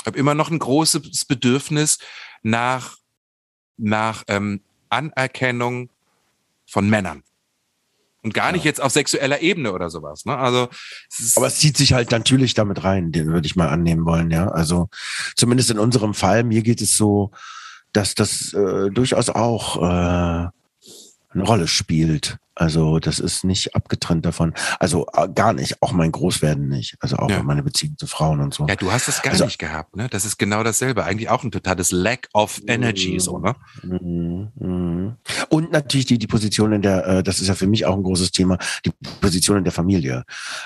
[0.06, 1.98] habe immer noch ein großes Bedürfnis
[2.42, 2.96] nach,
[3.76, 5.90] nach ähm, Anerkennung
[6.66, 7.22] von Männern.
[8.22, 10.26] Und gar nicht jetzt auf sexueller Ebene oder sowas.
[10.26, 10.36] Ne?
[10.36, 10.68] Also,
[11.08, 14.30] es Aber es zieht sich halt natürlich damit rein, den würde ich mal annehmen wollen,
[14.30, 14.48] ja.
[14.48, 14.88] Also
[15.36, 17.30] zumindest in unserem Fall, mir geht es so,
[17.92, 20.48] dass das äh, durchaus auch äh,
[21.32, 22.38] eine Rolle spielt.
[22.60, 24.52] Also das ist nicht abgetrennt davon.
[24.78, 26.94] Also äh, gar nicht, auch mein Großwerden nicht.
[27.00, 27.42] Also auch ja.
[27.42, 28.66] meine Beziehung zu Frauen und so.
[28.66, 30.08] Ja, du hast das gar also, nicht gehabt, ne?
[30.10, 31.04] Das ist genau dasselbe.
[31.04, 33.56] Eigentlich auch ein totales Lack of Energy, so, ne?
[33.82, 35.16] Mhm, mhm.
[35.48, 38.02] Und natürlich die, die Position in der, äh, das ist ja für mich auch ein
[38.02, 38.90] großes Thema, die
[39.22, 40.24] Position in der Familie.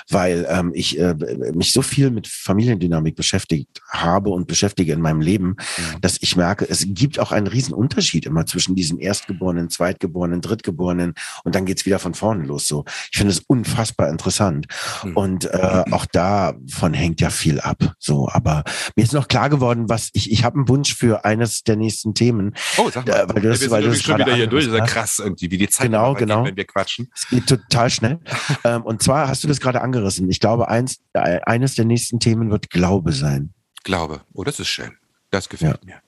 [0.09, 1.15] Weil ähm, ich äh,
[1.53, 6.01] mich so viel mit Familiendynamik beschäftigt habe und beschäftige in meinem Leben, mhm.
[6.01, 11.13] dass ich merke, es gibt auch einen riesen Unterschied immer zwischen diesen Erstgeborenen, Zweitgeborenen, Drittgeborenen
[11.45, 12.67] und dann geht's wieder von vorne los.
[12.67, 14.67] So, ich finde es unfassbar interessant.
[15.03, 15.17] Mhm.
[15.17, 17.93] Und äh, auch davon hängt ja viel ab.
[17.99, 18.63] So, aber
[18.95, 22.13] mir ist noch klar geworden, was ich, ich habe einen Wunsch für eines der nächsten
[22.13, 22.55] Themen.
[22.77, 23.13] Oh, sag mal.
[23.13, 24.65] Äh, weil du das, ja, wir weil sind schon wieder hier durch.
[24.65, 26.43] Das ist ja krass irgendwie, wie die Zeit genau, genau.
[26.43, 27.11] Geht, wenn wir quatschen.
[27.15, 28.19] Es geht total schnell.
[28.63, 30.29] ähm, und zwar hast du das gerade angerissen.
[30.29, 33.53] Ich glaube, eins, äh, eines der nächsten Themen wird Glaube sein.
[33.83, 34.21] Glaube.
[34.33, 34.93] Oh, das ist schön.
[35.31, 35.95] Das gefällt ja.
[35.95, 36.01] mir.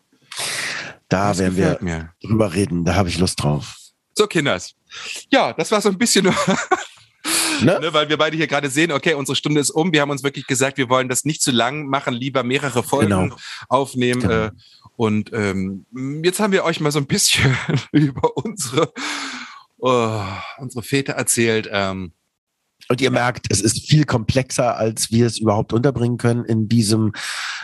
[1.10, 2.14] Da das werden wir mir.
[2.22, 2.86] drüber reden.
[2.86, 3.76] Da habe ich Lust drauf.
[4.18, 4.74] So, Kinders.
[5.32, 6.34] Ja, das war so ein bisschen.
[7.62, 7.80] Ne?
[7.82, 7.92] ne?
[7.92, 9.92] weil wir beide hier gerade sehen, okay, unsere Stunde ist um.
[9.92, 13.10] Wir haben uns wirklich gesagt, wir wollen das nicht zu lang machen, lieber mehrere Folgen
[13.10, 13.36] genau.
[13.68, 14.22] aufnehmen.
[14.22, 14.34] Genau.
[14.46, 14.52] Äh,
[14.96, 15.86] und ähm,
[16.24, 17.58] jetzt haben wir euch mal so ein bisschen
[17.92, 18.94] über unsere,
[19.80, 20.22] oh,
[20.60, 21.68] unsere Väter erzählt.
[21.70, 22.14] Ähm,
[22.90, 27.12] und ihr merkt, es ist viel komplexer, als wir es überhaupt unterbringen können in diesem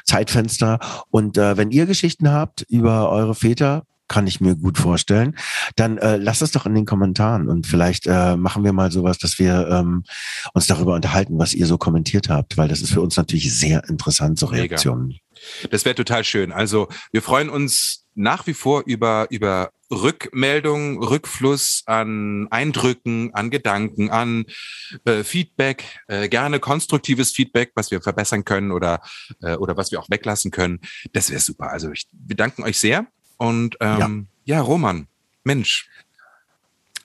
[0.03, 0.79] Zeitfenster.
[1.11, 5.35] Und äh, wenn ihr Geschichten habt über eure Väter, kann ich mir gut vorstellen.
[5.75, 9.17] Dann äh, lasst es doch in den Kommentaren und vielleicht äh, machen wir mal sowas,
[9.17, 10.03] dass wir ähm,
[10.53, 13.87] uns darüber unterhalten, was ihr so kommentiert habt, weil das ist für uns natürlich sehr
[13.89, 15.07] interessant, so Reaktionen.
[15.07, 15.19] Mega.
[15.71, 16.51] Das wäre total schön.
[16.51, 24.09] Also wir freuen uns nach wie vor über, über Rückmeldung, Rückfluss an Eindrücken, an Gedanken,
[24.09, 24.45] an
[25.05, 29.01] äh, Feedback, äh, gerne konstruktives Feedback, was wir verbessern können oder,
[29.41, 30.79] äh, oder was wir auch weglassen können.
[31.13, 31.69] Das wäre super.
[31.69, 33.07] Also ich, wir danken euch sehr.
[33.37, 34.57] Und ähm, ja.
[34.57, 35.07] ja, Roman,
[35.43, 35.89] Mensch,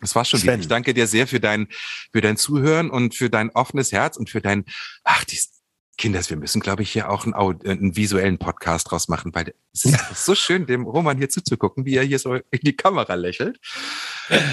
[0.01, 0.59] das war's schon wieder.
[0.59, 1.69] Ich danke dir sehr für dein,
[2.13, 4.65] für dein Zuhören und für dein offenes Herz und für dein,
[5.05, 5.59] ach, dies,
[5.99, 9.85] Kinders, wir müssen, glaube ich, hier auch einen, einen, visuellen Podcast draus machen, weil es
[9.85, 13.59] ist so schön, dem Roman hier zuzugucken, wie er hier so in die Kamera lächelt.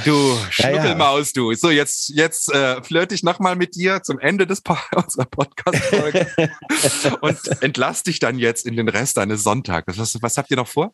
[0.06, 1.54] Du Schnuckelmaus, du.
[1.54, 6.28] So, jetzt, jetzt äh, flirte ich nochmal mit dir zum Ende des po unserer Podcast-Folge
[7.22, 10.00] und entlass dich dann jetzt in den Rest deines Sonntags.
[10.00, 10.94] Was, was habt ihr noch vor?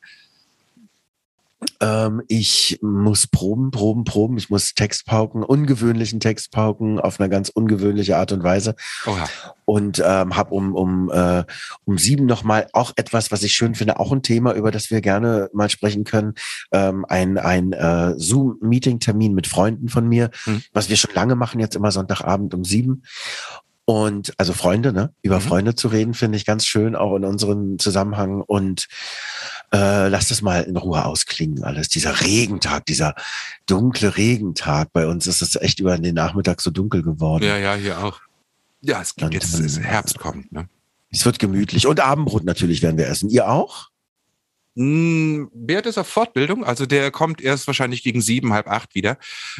[1.82, 4.38] Ähm, ich muss proben, proben, proben.
[4.38, 8.76] Ich muss Text pauken, ungewöhnlichen Text pauken, auf eine ganz ungewöhnliche Art und Weise.
[9.06, 9.28] Oha.
[9.66, 11.44] Und ähm, habe um, um, äh,
[11.86, 15.02] um sieben nochmal auch etwas, was ich schön finde, auch ein Thema, über das wir
[15.02, 16.36] gerne mal sprechen können.
[16.72, 20.62] Ähm, ein ein äh, Zoom-Meeting-Termin mit Freunden von mir, hm.
[20.74, 23.04] was wir schon lange machen, jetzt immer Sonntagabend um sieben.
[23.86, 25.14] Und also Freunde, ne?
[25.22, 25.44] Über mhm.
[25.44, 28.42] Freunde zu reden, finde ich ganz schön, auch in unserem Zusammenhang.
[28.42, 28.88] Und
[29.74, 31.90] äh, lass das mal in Ruhe ausklingen, alles.
[31.90, 33.16] Dieser Regentag, dieser
[33.66, 34.94] dunkle Regentag.
[34.94, 37.44] Bei uns ist es echt über den Nachmittag so dunkel geworden.
[37.44, 38.22] Ja, ja, hier auch.
[38.82, 40.68] Ja, es geht jetzt, es Herbst kommt, ne?
[41.12, 41.88] Es wird gemütlich.
[41.88, 43.30] Und Abendbrot natürlich werden wir essen.
[43.30, 43.91] Ihr auch?
[44.76, 49.17] Bert ist auf Fortbildung, also der kommt erst wahrscheinlich gegen sieben, halb acht wieder.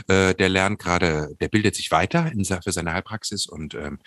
[0.08, 4.00] Äh, der lernt gerade, der bildet sich weiter in, für seine Heilpraxis und ähm,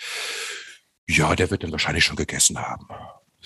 [1.06, 2.86] ja, der wird dann wahrscheinlich schon gegessen haben.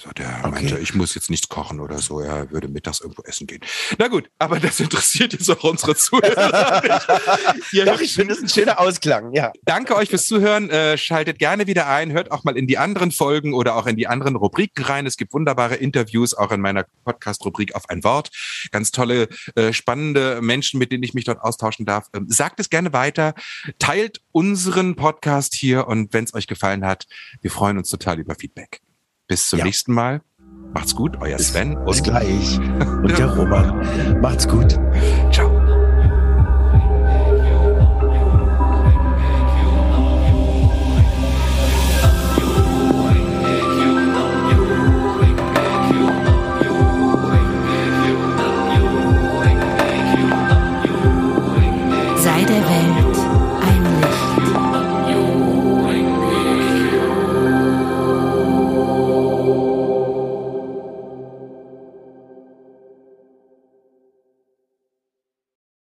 [0.01, 0.51] So, der okay.
[0.51, 3.61] meinte, ich muss jetzt nichts kochen oder so, er würde mittags irgendwo essen gehen.
[3.99, 6.83] Na gut, aber das interessiert jetzt auch unsere Zuhörer.
[7.85, 9.51] Doch, ich finde es ein schöner Ausklang, ja.
[9.65, 10.71] Danke euch fürs Zuhören.
[10.71, 13.97] Äh, schaltet gerne wieder ein, hört auch mal in die anderen Folgen oder auch in
[13.97, 15.05] die anderen Rubriken rein.
[15.05, 18.31] Es gibt wunderbare Interviews, auch in meiner Podcast-Rubrik auf ein Wort.
[18.71, 22.07] Ganz tolle, äh, spannende Menschen, mit denen ich mich dort austauschen darf.
[22.15, 23.35] Ähm, sagt es gerne weiter,
[23.81, 27.09] teilt unseren Podcast hier und wenn es euch gefallen hat,
[27.41, 28.81] wir freuen uns total über Feedback.
[29.29, 29.65] Bis zum ja.
[29.67, 30.23] nächsten Mal.
[30.75, 31.79] Macht's gut, euer Sven.
[31.87, 32.59] Bis, gleich.
[33.03, 34.21] Und der Roman.
[34.21, 34.79] Macht's gut.
[35.31, 35.48] Ciao.